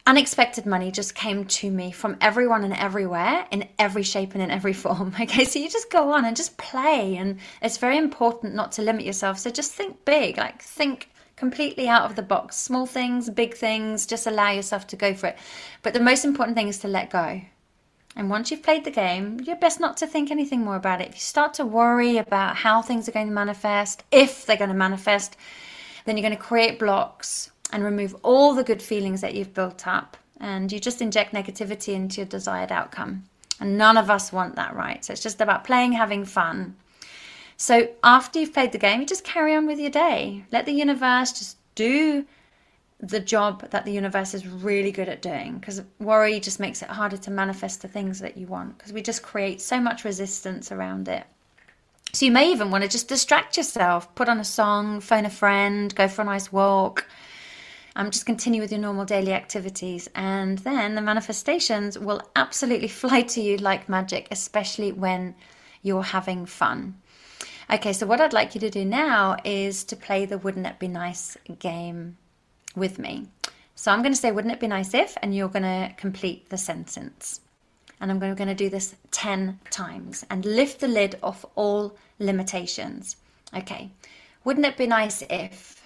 unexpected 0.05 0.65
money 0.65 0.91
just 0.91 1.15
came 1.15 1.45
to 1.45 1.71
me 1.71 1.91
from 1.91 2.17
everyone 2.19 2.63
and 2.63 2.73
everywhere 2.73 3.47
in 3.51 3.67
every 3.79 4.03
shape 4.03 4.33
and 4.33 4.43
in 4.43 4.51
every 4.51 4.73
form. 4.83 5.15
Okay, 5.19 5.45
so 5.45 5.59
you 5.59 5.69
just 5.69 5.89
go 5.89 6.11
on 6.11 6.25
and 6.25 6.35
just 6.35 6.57
play, 6.57 7.15
and 7.15 7.39
it's 7.61 7.77
very 7.77 7.97
important 7.97 8.53
not 8.53 8.71
to 8.73 8.81
limit 8.81 9.05
yourself. 9.05 9.39
So 9.39 9.49
just 9.49 9.71
think 9.71 10.03
big, 10.05 10.37
like 10.37 10.61
think 10.61 11.09
completely 11.35 11.87
out 11.87 12.03
of 12.03 12.15
the 12.15 12.21
box. 12.21 12.57
Small 12.57 12.85
things, 12.85 13.29
big 13.29 13.55
things, 13.55 14.05
just 14.05 14.27
allow 14.27 14.51
yourself 14.51 14.87
to 14.87 14.95
go 14.95 15.13
for 15.13 15.27
it. 15.27 15.37
But 15.81 15.93
the 15.93 15.99
most 15.99 16.25
important 16.25 16.57
thing 16.57 16.67
is 16.67 16.79
to 16.79 16.87
let 16.87 17.09
go. 17.09 17.41
And 18.15 18.29
once 18.29 18.51
you've 18.51 18.61
played 18.61 18.83
the 18.83 18.91
game, 18.91 19.39
you're 19.43 19.55
best 19.55 19.79
not 19.79 19.97
to 19.97 20.07
think 20.07 20.29
anything 20.29 20.61
more 20.61 20.75
about 20.75 21.01
it. 21.01 21.09
If 21.09 21.15
you 21.15 21.21
start 21.21 21.55
to 21.55 21.65
worry 21.65 22.17
about 22.17 22.55
how 22.57 22.81
things 22.83 23.09
are 23.09 23.11
going 23.11 23.27
to 23.27 23.33
manifest, 23.33 24.03
if 24.11 24.45
they're 24.45 24.55
going 24.57 24.69
to 24.69 24.75
manifest, 24.75 25.35
then 26.05 26.15
you're 26.15 26.27
going 26.27 26.37
to 26.37 26.43
create 26.43 26.77
blocks 26.77 27.49
and 27.73 27.83
remove 27.83 28.15
all 28.23 28.53
the 28.53 28.63
good 28.63 28.81
feelings 28.81 29.19
that 29.21 29.33
you've 29.33 29.53
built 29.53 29.85
up. 29.87 30.15
And 30.39 30.71
you 30.71 30.79
just 30.79 31.01
inject 31.01 31.33
negativity 31.33 31.93
into 31.93 32.17
your 32.17 32.27
desired 32.27 32.71
outcome. 32.71 33.23
And 33.59 33.77
none 33.77 33.97
of 33.97 34.09
us 34.09 34.31
want 34.31 34.55
that, 34.55 34.75
right? 34.75 35.03
So 35.03 35.13
it's 35.13 35.23
just 35.23 35.41
about 35.41 35.63
playing, 35.63 35.93
having 35.93 36.23
fun. 36.23 36.75
So 37.57 37.89
after 38.03 38.39
you've 38.39 38.53
played 38.53 38.71
the 38.71 38.77
game, 38.77 39.01
you 39.01 39.05
just 39.05 39.23
carry 39.23 39.55
on 39.55 39.65
with 39.65 39.79
your 39.79 39.89
day. 39.89 40.45
Let 40.51 40.65
the 40.65 40.71
universe 40.71 41.31
just 41.31 41.57
do 41.75 42.25
the 42.99 43.19
job 43.19 43.69
that 43.71 43.85
the 43.85 43.91
universe 43.91 44.33
is 44.33 44.47
really 44.47 44.91
good 44.91 45.09
at 45.09 45.21
doing 45.21 45.57
because 45.57 45.81
worry 45.99 46.39
just 46.39 46.59
makes 46.59 46.81
it 46.81 46.89
harder 46.89 47.17
to 47.17 47.31
manifest 47.31 47.81
the 47.81 47.87
things 47.87 48.19
that 48.19 48.37
you 48.37 48.47
want 48.47 48.77
because 48.77 48.93
we 48.93 49.01
just 49.01 49.21
create 49.21 49.59
so 49.59 49.79
much 49.79 50.05
resistance 50.05 50.71
around 50.71 51.09
it. 51.09 51.25
So 52.13 52.25
you 52.25 52.31
may 52.31 52.51
even 52.51 52.69
want 52.69 52.83
to 52.83 52.89
just 52.89 53.07
distract 53.07 53.57
yourself, 53.57 54.13
put 54.15 54.29
on 54.29 54.39
a 54.39 54.43
song, 54.43 55.01
phone 55.01 55.25
a 55.25 55.29
friend, 55.29 55.93
go 55.93 56.07
for 56.07 56.21
a 56.21 56.25
nice 56.25 56.51
walk, 56.51 57.07
um, 57.95 58.09
just 58.11 58.25
continue 58.25 58.61
with 58.61 58.71
your 58.71 58.81
normal 58.81 59.05
daily 59.05 59.33
activities, 59.33 60.09
and 60.15 60.57
then 60.59 60.95
the 60.95 61.01
manifestations 61.01 61.97
will 61.97 62.21
absolutely 62.35 62.87
fly 63.01 63.21
to 63.21 63.41
you 63.41 63.57
like 63.57 63.89
magic, 63.89 64.27
especially 64.31 64.91
when 64.91 65.35
you're 65.81 66.03
having 66.03 66.45
fun. 66.45 66.95
Okay, 67.71 67.93
so 67.93 68.05
what 68.05 68.19
I'd 68.19 68.33
like 68.33 68.55
you 68.55 68.61
to 68.61 68.69
do 68.69 68.83
now 68.83 69.37
is 69.43 69.83
to 69.85 69.95
play 69.95 70.25
the 70.25 70.37
Wouldn't 70.37 70.67
It 70.67 70.79
Be 70.79 70.87
Nice 70.87 71.37
game 71.59 72.17
with 72.75 72.99
me. 72.99 73.27
So 73.75 73.91
I'm 73.91 74.01
going 74.01 74.13
to 74.13 74.19
say, 74.19 74.31
Wouldn't 74.31 74.53
it 74.53 74.59
be 74.59 74.67
nice 74.67 74.93
if? 74.93 75.17
And 75.21 75.35
you're 75.35 75.49
going 75.49 75.63
to 75.63 75.93
complete 75.97 76.49
the 76.49 76.57
sentence. 76.57 77.41
And 78.01 78.11
I'm 78.11 78.19
going 78.19 78.35
to 78.35 78.55
do 78.55 78.69
this 78.69 78.95
10 79.11 79.59
times 79.69 80.25
and 80.29 80.43
lift 80.45 80.81
the 80.81 80.87
lid 80.87 81.17
off 81.23 81.45
all 81.55 81.95
limitations. 82.19 83.15
Okay, 83.55 83.91
wouldn't 84.43 84.65
it 84.65 84.77
be 84.77 84.87
nice 84.87 85.23
if? 85.29 85.82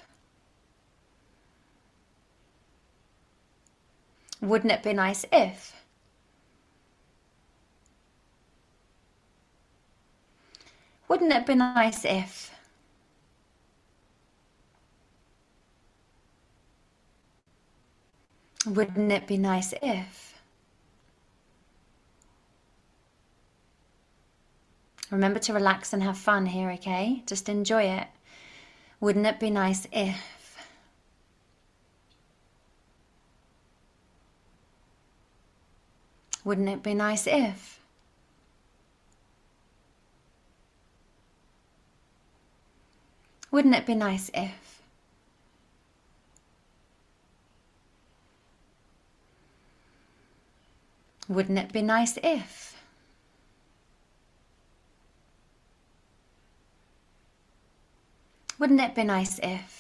Wouldn't 4.48 4.72
it 4.72 4.82
be 4.82 4.94
nice 4.94 5.26
if? 5.30 5.74
Wouldn't 11.10 11.34
it 11.34 11.46
be 11.46 11.56
nice 11.56 12.06
if? 12.06 12.52
Wouldn't 18.66 19.12
it 19.12 19.28
be 19.28 19.38
nice 19.38 19.74
if? 19.82 20.40
Remember 25.12 25.40
to 25.40 25.54
relax 25.54 25.92
and 25.92 26.04
have 26.04 26.18
fun 26.18 26.46
here, 26.46 26.72
okay? 26.72 27.24
Just 27.26 27.50
enjoy 27.50 27.84
it. 27.84 28.08
Wouldn't 29.02 29.26
it 29.26 29.42
be 29.42 29.50
nice 29.50 29.88
if? 29.92 30.37
Wouldn't 36.48 36.70
it 36.70 36.82
be 36.82 36.94
nice 36.94 37.28
if? 37.28 37.82
Wouldn't 43.52 43.76
it 43.76 43.86
be 43.86 43.96
nice 43.96 44.32
if? 44.34 44.82
Wouldn't 51.28 51.60
it 51.60 51.74
be 51.74 51.82
nice 51.82 52.18
if? 52.24 52.78
Wouldn't 58.58 58.80
it 58.80 58.96
be 58.96 59.04
nice 59.04 59.38
if? 59.44 59.77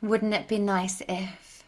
Wouldn't 0.00 0.34
it 0.34 0.46
be 0.46 0.58
nice 0.58 1.02
if? 1.08 1.64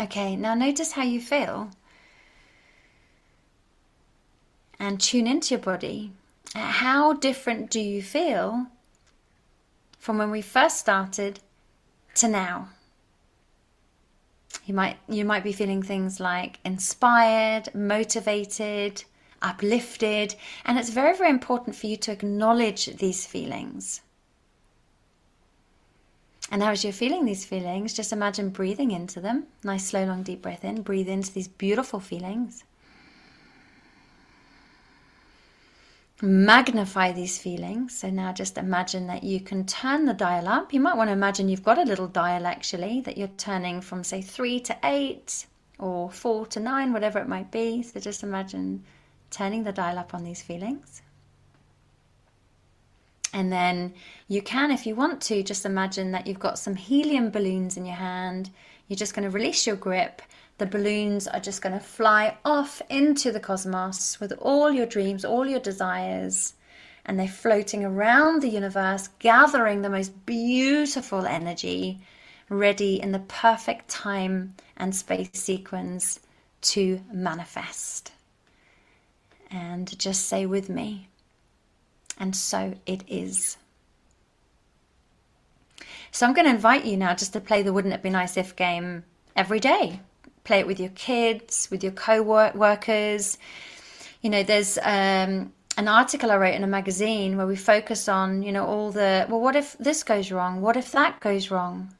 Okay, 0.00 0.36
now 0.36 0.54
notice 0.54 0.92
how 0.92 1.02
you 1.02 1.20
feel. 1.20 1.70
And 4.78 5.00
tune 5.00 5.26
into 5.26 5.54
your 5.54 5.62
body. 5.62 6.12
Uh, 6.54 6.60
how 6.60 7.12
different 7.12 7.70
do 7.70 7.78
you 7.78 8.02
feel 8.02 8.66
from 9.98 10.18
when 10.18 10.30
we 10.30 10.42
first 10.42 10.78
started 10.78 11.40
to 12.16 12.28
now? 12.28 12.68
You 14.64 14.74
might 14.74 14.98
you 15.08 15.24
might 15.24 15.44
be 15.44 15.52
feeling 15.52 15.82
things 15.82 16.20
like 16.20 16.58
inspired, 16.64 17.74
motivated, 17.74 19.04
uplifted, 19.40 20.34
and 20.64 20.78
it's 20.78 20.90
very 20.90 21.16
very 21.16 21.30
important 21.30 21.76
for 21.76 21.86
you 21.86 21.96
to 21.98 22.12
acknowledge 22.12 22.86
these 22.96 23.26
feelings. 23.26 24.00
And 26.52 26.60
now, 26.60 26.70
as 26.70 26.84
you're 26.84 26.92
feeling 26.92 27.24
these 27.24 27.44
feelings, 27.44 27.94
just 27.94 28.12
imagine 28.12 28.50
breathing 28.50 28.92
into 28.92 29.20
them. 29.20 29.48
Nice, 29.64 29.86
slow, 29.86 30.04
long, 30.04 30.22
deep 30.22 30.42
breath 30.42 30.64
in. 30.64 30.82
Breathe 30.82 31.08
into 31.08 31.32
these 31.32 31.48
beautiful 31.48 31.98
feelings. 31.98 32.62
magnify 36.22 37.10
these 37.12 37.38
feelings. 37.38 37.98
So 37.98 38.08
now 38.08 38.32
just 38.32 38.56
imagine 38.56 39.08
that 39.08 39.24
you 39.24 39.40
can 39.40 39.66
turn 39.66 40.04
the 40.04 40.14
dial 40.14 40.48
up. 40.48 40.72
You 40.72 40.80
might 40.80 40.96
want 40.96 41.08
to 41.08 41.12
imagine 41.12 41.48
you've 41.48 41.64
got 41.64 41.78
a 41.78 41.82
little 41.82 42.06
dial 42.06 42.46
actually 42.46 43.00
that 43.00 43.18
you're 43.18 43.28
turning 43.36 43.80
from, 43.80 44.04
say, 44.04 44.22
three 44.22 44.60
to 44.60 44.76
eight 44.84 45.46
or 45.78 46.10
four 46.10 46.46
to 46.46 46.60
nine, 46.60 46.92
whatever 46.92 47.18
it 47.18 47.28
might 47.28 47.50
be. 47.50 47.82
So 47.82 47.98
just 47.98 48.22
imagine 48.22 48.84
turning 49.30 49.64
the 49.64 49.72
dial 49.72 49.98
up 49.98 50.14
on 50.14 50.22
these 50.22 50.42
feelings. 50.42 51.01
And 53.32 53.50
then 53.50 53.94
you 54.28 54.42
can, 54.42 54.70
if 54.70 54.86
you 54.86 54.94
want 54.94 55.20
to, 55.22 55.42
just 55.42 55.64
imagine 55.64 56.12
that 56.12 56.26
you've 56.26 56.38
got 56.38 56.58
some 56.58 56.76
helium 56.76 57.30
balloons 57.30 57.76
in 57.76 57.86
your 57.86 57.96
hand. 57.96 58.50
You're 58.88 58.96
just 58.96 59.14
going 59.14 59.24
to 59.24 59.34
release 59.34 59.66
your 59.66 59.76
grip. 59.76 60.20
The 60.58 60.66
balloons 60.66 61.26
are 61.26 61.40
just 61.40 61.62
going 61.62 61.72
to 61.72 61.84
fly 61.84 62.36
off 62.44 62.82
into 62.90 63.32
the 63.32 63.40
cosmos 63.40 64.20
with 64.20 64.32
all 64.38 64.70
your 64.70 64.86
dreams, 64.86 65.24
all 65.24 65.46
your 65.46 65.60
desires. 65.60 66.54
And 67.06 67.18
they're 67.18 67.26
floating 67.26 67.84
around 67.84 68.42
the 68.42 68.48
universe, 68.48 69.08
gathering 69.18 69.82
the 69.82 69.90
most 69.90 70.26
beautiful 70.26 71.26
energy, 71.26 72.00
ready 72.48 73.00
in 73.00 73.12
the 73.12 73.18
perfect 73.20 73.88
time 73.88 74.54
and 74.76 74.94
space 74.94 75.30
sequence 75.32 76.20
to 76.60 77.00
manifest. 77.12 78.12
And 79.50 79.98
just 79.98 80.26
say 80.26 80.46
with 80.46 80.68
me, 80.68 81.08
and 82.18 82.34
so 82.34 82.74
it 82.86 83.04
is. 83.08 83.56
So 86.10 86.26
I'm 86.26 86.34
going 86.34 86.46
to 86.46 86.54
invite 86.54 86.84
you 86.84 86.96
now 86.96 87.14
just 87.14 87.32
to 87.32 87.40
play 87.40 87.62
the 87.62 87.72
Wouldn't 87.72 87.94
It 87.94 88.02
Be 88.02 88.10
Nice 88.10 88.36
If 88.36 88.54
game 88.54 89.04
every 89.34 89.60
day. 89.60 90.00
Play 90.44 90.58
it 90.60 90.66
with 90.66 90.78
your 90.78 90.90
kids, 90.90 91.68
with 91.70 91.82
your 91.82 91.92
co 91.92 92.22
workers. 92.22 93.38
You 94.20 94.30
know, 94.30 94.42
there's 94.42 94.76
um, 94.78 95.52
an 95.76 95.88
article 95.88 96.30
I 96.30 96.36
wrote 96.36 96.54
in 96.54 96.64
a 96.64 96.68
magazine 96.68 97.36
where 97.36 97.46
we 97.46 97.56
focus 97.56 98.08
on, 98.08 98.42
you 98.42 98.52
know, 98.52 98.66
all 98.66 98.90
the, 98.90 99.26
well, 99.28 99.40
what 99.40 99.56
if 99.56 99.76
this 99.78 100.02
goes 100.02 100.30
wrong? 100.30 100.60
What 100.60 100.76
if 100.76 100.92
that 100.92 101.20
goes 101.20 101.50
wrong? 101.50 101.94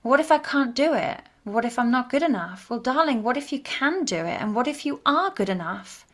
What 0.00 0.18
if 0.18 0.32
I 0.32 0.38
can't 0.38 0.74
do 0.74 0.94
it? 0.94 1.20
What 1.44 1.64
if 1.64 1.78
I'm 1.78 1.90
not 1.90 2.08
good 2.08 2.22
enough? 2.22 2.70
Well, 2.70 2.80
darling, 2.80 3.22
what 3.22 3.36
if 3.36 3.52
you 3.52 3.60
can 3.60 4.04
do 4.04 4.16
it? 4.16 4.40
And 4.40 4.54
what 4.54 4.66
if 4.66 4.86
you 4.86 5.00
are 5.04 5.30
good 5.30 5.48
enough? 5.48 6.06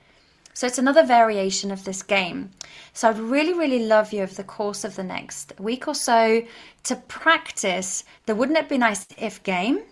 So 0.58 0.66
it's 0.66 0.78
another 0.78 1.06
variation 1.06 1.70
of 1.70 1.84
this 1.84 2.02
game. 2.02 2.50
So 2.92 3.08
I'd 3.08 3.20
really, 3.20 3.54
really 3.54 3.86
love 3.86 4.12
you 4.12 4.22
over 4.24 4.34
the 4.34 4.42
course 4.42 4.82
of 4.82 4.96
the 4.96 5.04
next 5.04 5.52
week 5.60 5.86
or 5.86 5.94
so 5.94 6.42
to 6.82 6.96
practice 6.96 8.02
the 8.26 8.34
wouldn't 8.34 8.58
it 8.58 8.68
be 8.68 8.76
nice 8.76 9.06
if 9.18 9.40
game, 9.44 9.82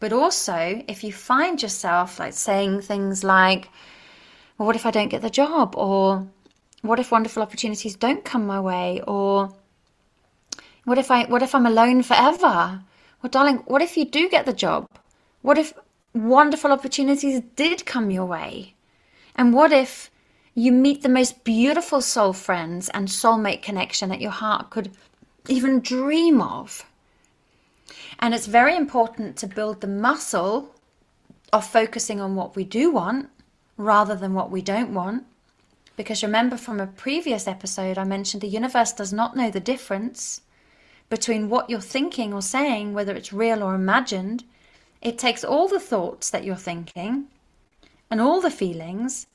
but 0.00 0.12
also 0.12 0.82
if 0.88 1.04
you 1.04 1.10
find 1.10 1.62
yourself 1.62 2.18
like 2.18 2.34
saying 2.34 2.82
things 2.82 3.24
like, 3.24 3.70
well, 4.58 4.66
what 4.66 4.76
if 4.76 4.84
I 4.84 4.90
don't 4.90 5.08
get 5.08 5.22
the 5.22 5.30
job? 5.30 5.74
Or 5.74 6.26
what 6.82 7.00
if 7.00 7.10
wonderful 7.10 7.42
opportunities 7.42 7.96
don't 7.96 8.26
come 8.26 8.46
my 8.46 8.60
way? 8.60 9.00
Or 9.06 9.54
what 10.84 10.98
if 10.98 11.10
I 11.10 11.24
what 11.24 11.42
if 11.42 11.54
I'm 11.54 11.64
alone 11.64 12.02
forever? 12.02 12.82
Well, 13.22 13.30
darling, 13.30 13.62
what 13.64 13.80
if 13.80 13.96
you 13.96 14.04
do 14.04 14.28
get 14.28 14.44
the 14.44 14.52
job? 14.52 14.86
What 15.40 15.56
if 15.56 15.72
wonderful 16.12 16.72
opportunities 16.72 17.40
did 17.56 17.86
come 17.86 18.10
your 18.10 18.26
way? 18.26 18.74
And 19.34 19.52
what 19.52 19.72
if 19.72 20.10
you 20.54 20.70
meet 20.70 21.02
the 21.02 21.08
most 21.08 21.44
beautiful 21.44 22.00
soul 22.00 22.32
friends 22.32 22.88
and 22.90 23.08
soulmate 23.08 23.62
connection 23.62 24.08
that 24.10 24.20
your 24.20 24.30
heart 24.30 24.70
could 24.70 24.92
even 25.48 25.80
dream 25.80 26.40
of? 26.40 26.86
And 28.20 28.32
it's 28.32 28.46
very 28.46 28.76
important 28.76 29.36
to 29.38 29.46
build 29.46 29.80
the 29.80 29.86
muscle 29.86 30.74
of 31.52 31.66
focusing 31.66 32.20
on 32.20 32.36
what 32.36 32.56
we 32.56 32.64
do 32.64 32.90
want 32.90 33.28
rather 33.76 34.14
than 34.14 34.34
what 34.34 34.50
we 34.50 34.62
don't 34.62 34.94
want. 34.94 35.24
Because 35.96 36.22
remember 36.22 36.56
from 36.56 36.80
a 36.80 36.86
previous 36.86 37.46
episode, 37.46 37.98
I 37.98 38.04
mentioned 38.04 38.40
the 38.40 38.48
universe 38.48 38.92
does 38.92 39.12
not 39.12 39.36
know 39.36 39.50
the 39.50 39.60
difference 39.60 40.40
between 41.08 41.48
what 41.48 41.70
you're 41.70 41.80
thinking 41.80 42.32
or 42.32 42.42
saying, 42.42 42.94
whether 42.94 43.14
it's 43.14 43.32
real 43.32 43.62
or 43.62 43.74
imagined. 43.74 44.44
It 45.02 45.18
takes 45.18 45.44
all 45.44 45.68
the 45.68 45.78
thoughts 45.78 46.30
that 46.30 46.44
you're 46.44 46.56
thinking 46.56 47.26
and 48.14 48.20
all 48.20 48.40
the 48.40 48.48
feelings, 48.48 49.26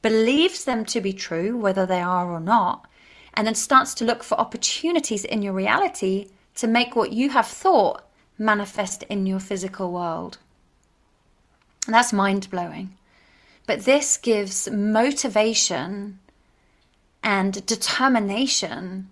believes 0.00 0.64
them 0.64 0.84
to 0.84 1.00
be 1.00 1.12
true, 1.12 1.58
whether 1.58 1.84
they 1.84 2.00
are 2.00 2.30
or 2.30 2.38
not, 2.38 2.86
and 3.34 3.44
then 3.44 3.54
starts 3.56 3.94
to 3.94 4.04
look 4.04 4.22
for 4.22 4.38
opportunities 4.38 5.24
in 5.24 5.42
your 5.42 5.52
reality 5.52 6.28
to 6.54 6.68
make 6.68 6.94
what 6.94 7.12
you 7.12 7.30
have 7.30 7.48
thought 7.48 8.08
manifest 8.38 9.02
in 9.10 9.26
your 9.26 9.40
physical 9.40 9.90
world. 9.90 10.38
And 11.86 11.94
that's 11.96 12.12
mind 12.12 12.48
blowing. 12.48 12.96
But 13.66 13.80
this 13.80 14.16
gives 14.16 14.70
motivation 14.70 16.20
and 17.24 17.66
determination 17.66 19.10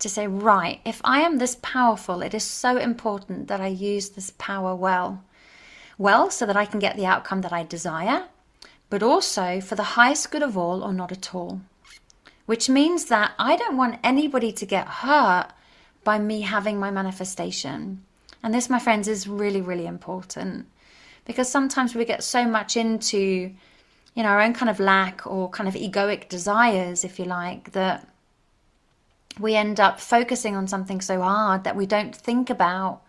to 0.00 0.08
say, 0.08 0.26
right, 0.26 0.80
if 0.84 1.00
I 1.04 1.20
am 1.20 1.38
this 1.38 1.58
powerful, 1.62 2.22
it 2.22 2.34
is 2.34 2.42
so 2.42 2.76
important 2.76 3.46
that 3.46 3.60
I 3.60 3.68
use 3.68 4.08
this 4.08 4.32
power 4.36 4.74
well. 4.74 5.22
Well, 5.96 6.28
so 6.28 6.44
that 6.44 6.56
I 6.56 6.64
can 6.64 6.80
get 6.80 6.96
the 6.96 7.06
outcome 7.06 7.42
that 7.42 7.52
I 7.52 7.62
desire, 7.62 8.24
but 8.90 9.02
also 9.02 9.60
for 9.60 9.74
the 9.74 9.94
highest 9.98 10.30
good 10.30 10.42
of 10.42 10.56
all 10.56 10.82
or 10.82 10.92
not 10.92 11.12
at 11.12 11.34
all. 11.34 11.60
Which 12.46 12.68
means 12.68 13.06
that 13.06 13.32
I 13.38 13.56
don't 13.56 13.76
want 13.76 14.00
anybody 14.04 14.52
to 14.52 14.66
get 14.66 14.86
hurt 14.86 15.48
by 16.04 16.18
me 16.18 16.42
having 16.42 16.78
my 16.78 16.90
manifestation. 16.90 18.04
And 18.42 18.52
this, 18.52 18.68
my 18.68 18.78
friends, 18.78 19.08
is 19.08 19.26
really, 19.26 19.62
really 19.62 19.86
important 19.86 20.66
because 21.24 21.48
sometimes 21.48 21.94
we 21.94 22.04
get 22.04 22.22
so 22.22 22.44
much 22.46 22.76
into, 22.76 23.18
you 23.18 24.22
know, 24.22 24.28
our 24.28 24.42
own 24.42 24.52
kind 24.52 24.68
of 24.68 24.78
lack 24.78 25.26
or 25.26 25.48
kind 25.48 25.68
of 25.68 25.74
egoic 25.74 26.28
desires, 26.28 27.04
if 27.04 27.18
you 27.18 27.24
like, 27.24 27.72
that 27.72 28.06
we 29.40 29.54
end 29.54 29.80
up 29.80 29.98
focusing 29.98 30.54
on 30.54 30.68
something 30.68 31.00
so 31.00 31.20
hard 31.22 31.64
that 31.64 31.76
we 31.76 31.86
don't 31.86 32.14
think 32.14 32.50
about 32.50 33.00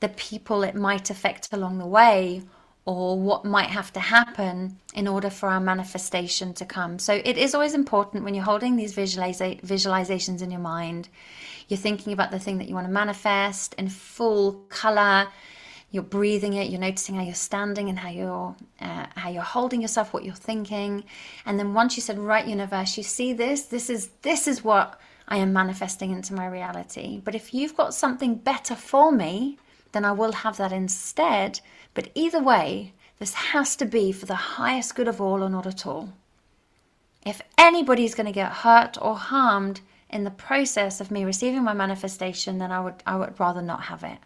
the 0.00 0.08
people 0.08 0.62
it 0.62 0.74
might 0.74 1.10
affect 1.10 1.52
along 1.52 1.78
the 1.78 1.86
way 1.86 2.42
or 2.86 3.18
what 3.18 3.44
might 3.44 3.68
have 3.68 3.92
to 3.92 4.00
happen 4.00 4.78
in 4.94 5.08
order 5.08 5.28
for 5.28 5.48
our 5.48 5.60
manifestation 5.60 6.54
to 6.54 6.64
come. 6.64 7.00
So 7.00 7.20
it 7.24 7.36
is 7.36 7.52
always 7.52 7.74
important 7.74 8.24
when 8.24 8.32
you're 8.32 8.44
holding 8.44 8.76
these 8.76 8.94
visualiza- 8.94 9.60
visualizations 9.60 10.40
in 10.40 10.52
your 10.52 10.60
mind, 10.60 11.08
you're 11.68 11.78
thinking 11.78 12.12
about 12.12 12.30
the 12.30 12.38
thing 12.38 12.58
that 12.58 12.68
you 12.68 12.76
want 12.76 12.86
to 12.86 12.92
manifest 12.92 13.74
in 13.74 13.88
full 13.88 14.52
color. 14.68 15.26
You're 15.90 16.04
breathing 16.04 16.54
it. 16.54 16.70
You're 16.70 16.80
noticing 16.80 17.16
how 17.16 17.22
you're 17.22 17.34
standing 17.34 17.88
and 17.88 17.98
how 17.98 18.10
you're 18.10 18.54
uh, 18.80 19.06
how 19.16 19.30
you're 19.30 19.42
holding 19.42 19.80
yourself, 19.80 20.12
what 20.12 20.24
you're 20.24 20.34
thinking, 20.34 21.04
and 21.44 21.58
then 21.58 21.74
once 21.74 21.96
you 21.96 22.02
said, 22.02 22.18
"Right, 22.18 22.46
universe, 22.46 22.96
you 22.96 23.02
see 23.02 23.32
this. 23.32 23.62
This 23.62 23.88
is 23.88 24.08
this 24.22 24.46
is 24.46 24.62
what 24.64 25.00
I 25.28 25.38
am 25.38 25.52
manifesting 25.52 26.10
into 26.10 26.34
my 26.34 26.46
reality." 26.46 27.20
But 27.24 27.34
if 27.34 27.54
you've 27.54 27.76
got 27.76 27.94
something 27.94 28.34
better 28.34 28.74
for 28.74 29.10
me, 29.12 29.58
then 29.92 30.04
I 30.04 30.12
will 30.12 30.32
have 30.32 30.56
that 30.58 30.72
instead. 30.72 31.60
But 31.96 32.10
either 32.14 32.42
way, 32.42 32.92
this 33.18 33.32
has 33.32 33.74
to 33.76 33.86
be 33.86 34.12
for 34.12 34.26
the 34.26 34.34
highest 34.58 34.94
good 34.94 35.08
of 35.08 35.18
all 35.18 35.42
or 35.42 35.48
not 35.48 35.66
at 35.66 35.86
all. 35.86 36.12
If 37.24 37.40
anybody's 37.56 38.14
going 38.14 38.26
to 38.26 38.32
get 38.32 38.52
hurt 38.52 38.98
or 39.00 39.16
harmed 39.16 39.80
in 40.10 40.22
the 40.24 40.30
process 40.30 41.00
of 41.00 41.10
me 41.10 41.24
receiving 41.24 41.64
my 41.64 41.72
manifestation, 41.72 42.58
then 42.58 42.70
I 42.70 42.80
would 42.80 43.02
I 43.06 43.16
would 43.16 43.40
rather 43.40 43.62
not 43.62 43.84
have 43.84 44.04
it. 44.04 44.18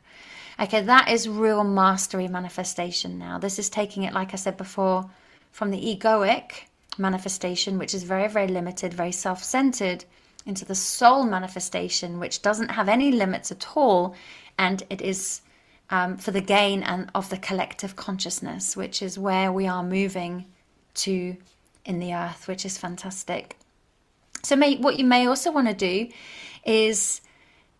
Okay, 0.58 0.82
that 0.82 1.08
is 1.08 1.28
real 1.28 1.62
mastery 1.62 2.26
manifestation 2.26 3.20
now. 3.20 3.38
This 3.38 3.56
is 3.60 3.70
taking 3.70 4.02
it, 4.02 4.12
like 4.12 4.34
I 4.34 4.36
said 4.36 4.56
before, 4.56 5.08
from 5.52 5.70
the 5.70 5.80
egoic 5.80 6.64
manifestation, 6.98 7.78
which 7.78 7.94
is 7.94 8.02
very, 8.02 8.26
very 8.26 8.48
limited, 8.48 8.92
very 8.92 9.12
self 9.12 9.44
centered, 9.44 10.04
into 10.44 10.64
the 10.64 10.74
soul 10.74 11.22
manifestation, 11.22 12.18
which 12.18 12.42
doesn't 12.42 12.72
have 12.72 12.88
any 12.88 13.12
limits 13.12 13.52
at 13.52 13.76
all, 13.76 14.16
and 14.58 14.82
it 14.90 15.00
is 15.00 15.42
um, 15.90 16.16
for 16.16 16.30
the 16.30 16.40
gain 16.40 16.82
and 16.82 17.10
of 17.14 17.30
the 17.30 17.36
collective 17.36 17.96
consciousness, 17.96 18.76
which 18.76 19.02
is 19.02 19.18
where 19.18 19.52
we 19.52 19.66
are 19.66 19.82
moving 19.82 20.46
to 20.94 21.36
in 21.84 21.98
the 21.98 22.14
earth, 22.14 22.46
which 22.46 22.64
is 22.64 22.78
fantastic. 22.78 23.56
So, 24.42 24.56
may, 24.56 24.76
what 24.76 24.98
you 24.98 25.04
may 25.04 25.26
also 25.26 25.50
want 25.52 25.68
to 25.68 25.74
do 25.74 26.08
is 26.64 27.20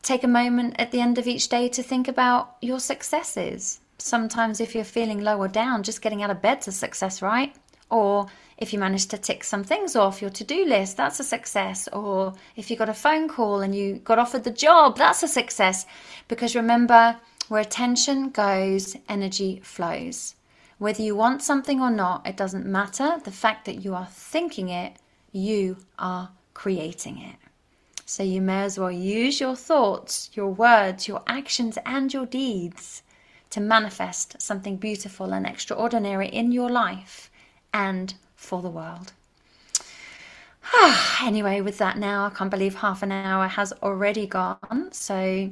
take 0.03 0.25
a 0.25 0.29
moment 0.29 0.75
at 0.79 0.91
the 0.91 1.01
end 1.01 1.19
of 1.19 1.27
each 1.27 1.49
day 1.49 1.69
to 1.69 1.83
think 1.83 2.09
about 2.09 2.57
your 2.61 2.81
successes. 2.81 3.81
Sometimes, 3.99 4.61
if 4.61 4.75
you're 4.75 4.85
feeling 4.85 5.21
low 5.21 5.39
or 5.39 5.49
down, 5.49 5.83
just 5.83 6.03
getting 6.03 6.23
out 6.23 6.31
of 6.31 6.43
bed's 6.43 6.69
a 6.69 6.73
success, 6.73 7.23
right? 7.23 7.55
Or 7.91 8.27
if 8.59 8.73
you 8.73 8.79
manage 8.79 9.07
to 9.07 9.19
tick 9.19 9.43
some 9.45 9.65
things 9.65 9.97
off 9.97 10.21
your 10.21 10.31
to 10.31 10.45
do 10.45 10.65
list, 10.65 10.97
that's 10.97 11.21
a 11.21 11.25
success. 11.25 11.89
Or 11.93 12.35
if 12.57 12.71
you 12.71 12.77
got 12.77 12.89
a 12.89 12.95
phone 12.95 13.29
call 13.29 13.61
and 13.61 13.75
you 13.75 13.97
got 13.97 14.19
offered 14.19 14.45
the 14.45 14.51
job, 14.51 14.97
that's 14.97 15.23
a 15.23 15.29
success. 15.29 15.87
Because 16.29 16.55
remember, 16.55 17.17
where 17.51 17.61
attention 17.61 18.31
goes, 18.31 18.97
energy 19.09 19.61
flows. 19.65 20.37
Whether 20.79 21.03
you 21.03 21.17
want 21.17 21.43
something 21.43 21.81
or 21.81 21.91
not, 21.91 22.25
it 22.25 22.37
doesn't 22.37 22.65
matter. 22.65 23.21
The 23.25 23.33
fact 23.33 23.65
that 23.65 23.85
you 23.85 23.93
are 23.93 24.07
thinking 24.07 24.69
it, 24.69 24.93
you 25.33 25.79
are 25.99 26.31
creating 26.55 27.19
it. 27.19 27.35
So 28.07 28.23
you 28.23 28.41
may 28.41 28.63
as 28.63 28.79
well 28.79 28.93
use 28.93 29.41
your 29.41 29.57
thoughts, 29.57 30.31
your 30.35 30.47
words, 30.47 31.09
your 31.09 31.23
actions, 31.27 31.77
and 31.85 32.15
your 32.15 32.25
deeds 32.25 33.03
to 33.51 33.61
manifest 33.61 34.41
something 34.41 34.77
beautiful 34.77 35.33
and 35.33 35.45
extraordinary 35.45 36.29
in 36.29 36.53
your 36.53 36.71
life 36.71 37.33
and 37.75 38.15
for 38.37 38.63
the 38.63 38.71
world. 38.71 39.13
anyway, 41.21 41.63
with 41.63 41.79
that 41.79 41.99
now, 41.99 42.27
I 42.27 42.31
can't 42.31 42.49
believe 42.49 42.77
half 42.77 43.03
an 43.03 43.11
hour 43.11 43.49
has 43.49 43.73
already 43.83 44.29
gone. 44.29 44.91
So 44.93 45.51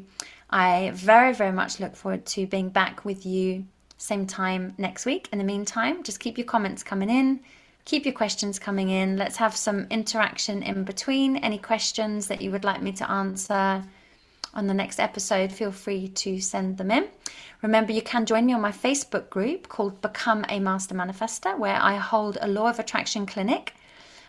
I 0.51 0.93
very, 0.95 1.35
very 1.35 1.53
much 1.53 1.81
look 1.81 1.95
forward 1.95 2.25
to 2.27 2.47
being 2.47 2.71
back 2.71 3.05
with 3.05 3.27
you 3.27 3.67
same 3.99 4.27
time 4.27 4.75
next 4.79 5.05
week. 5.05 5.29
In 5.33 5.39
the 5.39 5.45
meantime, 5.45 6.03
just 6.03 6.21
keep 6.21 6.39
your 6.39 6.47
comments 6.47 6.83
coming 6.83 7.11
in, 7.11 7.41
keep 7.85 8.05
your 8.05 8.15
questions 8.15 8.59
coming 8.59 8.89
in. 8.91 9.17
Let's 9.17 9.37
have 9.37 9.57
some 9.57 9.87
interaction 9.91 10.63
in 10.63 10.85
between. 10.85 11.37
Any 11.37 11.59
questions 11.59 12.29
that 12.29 12.41
you 12.41 12.51
would 12.51 12.65
like 12.65 12.81
me 12.81 12.93
to 12.93 13.11
answer 13.11 13.85
on 14.55 14.67
the 14.67 14.75
next 14.75 14.99
episode, 14.99 15.53
feel 15.53 15.73
free 15.73 16.09
to 16.09 16.41
send 16.41 16.79
them 16.79 16.91
in. 16.91 17.09
Remember, 17.61 17.93
you 17.93 18.03
can 18.03 18.25
join 18.25 18.47
me 18.47 18.55
on 18.55 18.61
my 18.61 18.73
Facebook 18.73 19.29
group 19.31 19.69
called 19.69 20.01
Become 20.01 20.45
a 20.49 20.61
Master 20.61 20.95
Manifester, 20.95 21.59
where 21.59 21.77
I 21.77 21.97
hold 21.97 22.39
a 22.41 22.49
Law 22.49 22.69
of 22.71 22.79
Attraction 22.79 23.27
clinic 23.27 23.75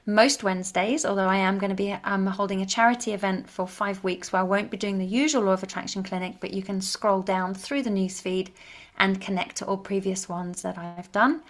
most 0.10 0.43
Wednesdays, 0.43 1.06
although 1.06 1.28
I 1.28 1.38
am 1.38 1.58
going 1.58 1.69
to 1.69 1.76
be 1.76 1.91
um, 1.91 2.26
holding 2.26 2.62
a 2.62 2.65
charity 2.65 3.13
event 3.13 3.50
for 3.50 3.67
five 3.67 4.04
weeks 4.04 4.32
where 4.32 4.41
I 4.41 4.43
won't 4.43 4.72
be 4.72 4.78
doing 4.78 4.98
the 4.98 5.06
usual 5.06 5.43
Law 5.43 5.54
of 5.54 5.63
Attraction 5.63 6.04
clinic, 6.04 6.36
but 6.39 6.54
you 6.54 6.63
can 6.63 6.82
scroll 6.82 7.22
down 7.22 7.54
through 7.54 7.84
the 7.84 7.89
newsfeed 7.89 8.50
and 8.98 9.22
connect 9.22 9.58
to 9.58 9.65
all 9.65 9.78
previous 9.78 10.28
ones 10.28 10.62
that 10.63 10.78
I've 10.78 11.12
done. 11.12 11.41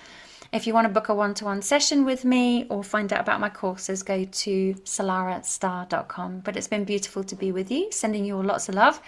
If 0.52 0.66
you 0.66 0.74
want 0.74 0.86
to 0.86 0.94
book 0.94 1.10
a 1.10 1.14
one 1.14 1.34
to 1.36 1.46
one 1.46 1.62
session 1.62 2.06
with 2.06 2.26
me 2.26 2.66
or 2.70 2.84
find 2.84 3.14
out 3.14 3.22
about 3.22 3.40
my 3.40 3.50
courses, 3.50 4.04
go 4.04 4.26
to 4.26 4.74
salarahstarre.com. 4.74 6.40
But 6.40 6.58
it's 6.58 6.68
been 6.68 6.86
beautiful 6.86 7.24
to 7.26 7.36
be 7.36 7.52
with 7.52 7.72
you, 7.72 7.92
sending 7.92 8.26
you 8.26 8.38
all 8.38 8.44
lots 8.44 8.68
of 8.68 8.76
love, 8.76 9.02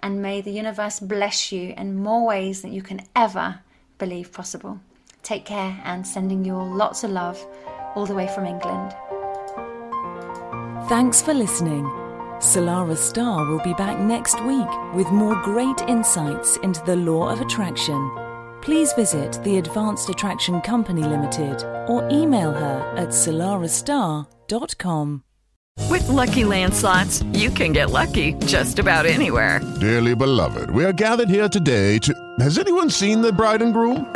and 0.00 0.22
may 0.22 0.40
the 0.40 0.52
universe 0.52 1.00
bless 1.00 1.52
you 1.52 1.74
in 1.76 1.96
more 1.96 2.26
ways 2.26 2.62
than 2.62 2.72
you 2.72 2.82
can 2.82 3.00
ever 3.14 3.60
believe 3.98 4.32
possible. 4.32 4.80
Take 5.22 5.44
care 5.44 5.80
and 5.84 6.06
sending 6.06 6.44
you 6.44 6.54
all 6.54 6.70
lots 6.70 7.04
of 7.04 7.10
love 7.10 7.44
all 7.96 8.06
the 8.06 8.14
way 8.14 8.28
from 8.28 8.46
England. 8.46 8.94
Thanks 10.88 11.20
for 11.20 11.34
listening. 11.34 11.84
Salarah 12.38 12.96
Starre 12.96 13.48
will 13.48 13.58
be 13.64 13.74
back 13.74 13.98
next 13.98 14.40
week 14.44 14.68
with 14.94 15.10
more 15.10 15.34
great 15.42 15.80
insights 15.88 16.58
into 16.58 16.80
the 16.84 16.94
law 16.94 17.28
of 17.28 17.40
attraction. 17.40 18.08
Please 18.60 18.92
visit 18.92 19.42
the 19.42 19.58
Advanced 19.58 20.08
Attraction 20.10 20.60
Company 20.60 21.02
Limited 21.02 21.64
or 21.88 22.08
email 22.10 22.52
her 22.52 22.94
at 22.96 23.08
salarahstarre.com. 23.08 25.24
With 25.90 26.08
LuckyLand 26.08 26.72
Slots, 26.72 27.22
you 27.32 27.50
can 27.50 27.72
get 27.72 27.90
lucky 27.90 28.34
just 28.46 28.78
about 28.78 29.06
anywhere. 29.06 29.60
Dearly 29.80 30.14
beloved, 30.14 30.70
we 30.70 30.84
are 30.84 30.92
gathered 30.92 31.28
here 31.28 31.48
today 31.48 31.98
to. 32.00 32.14
Has 32.40 32.58
anyone 32.58 32.90
seen 32.90 33.22
the 33.22 33.32
bride 33.32 33.62
and 33.62 33.72
groom? 33.72 34.15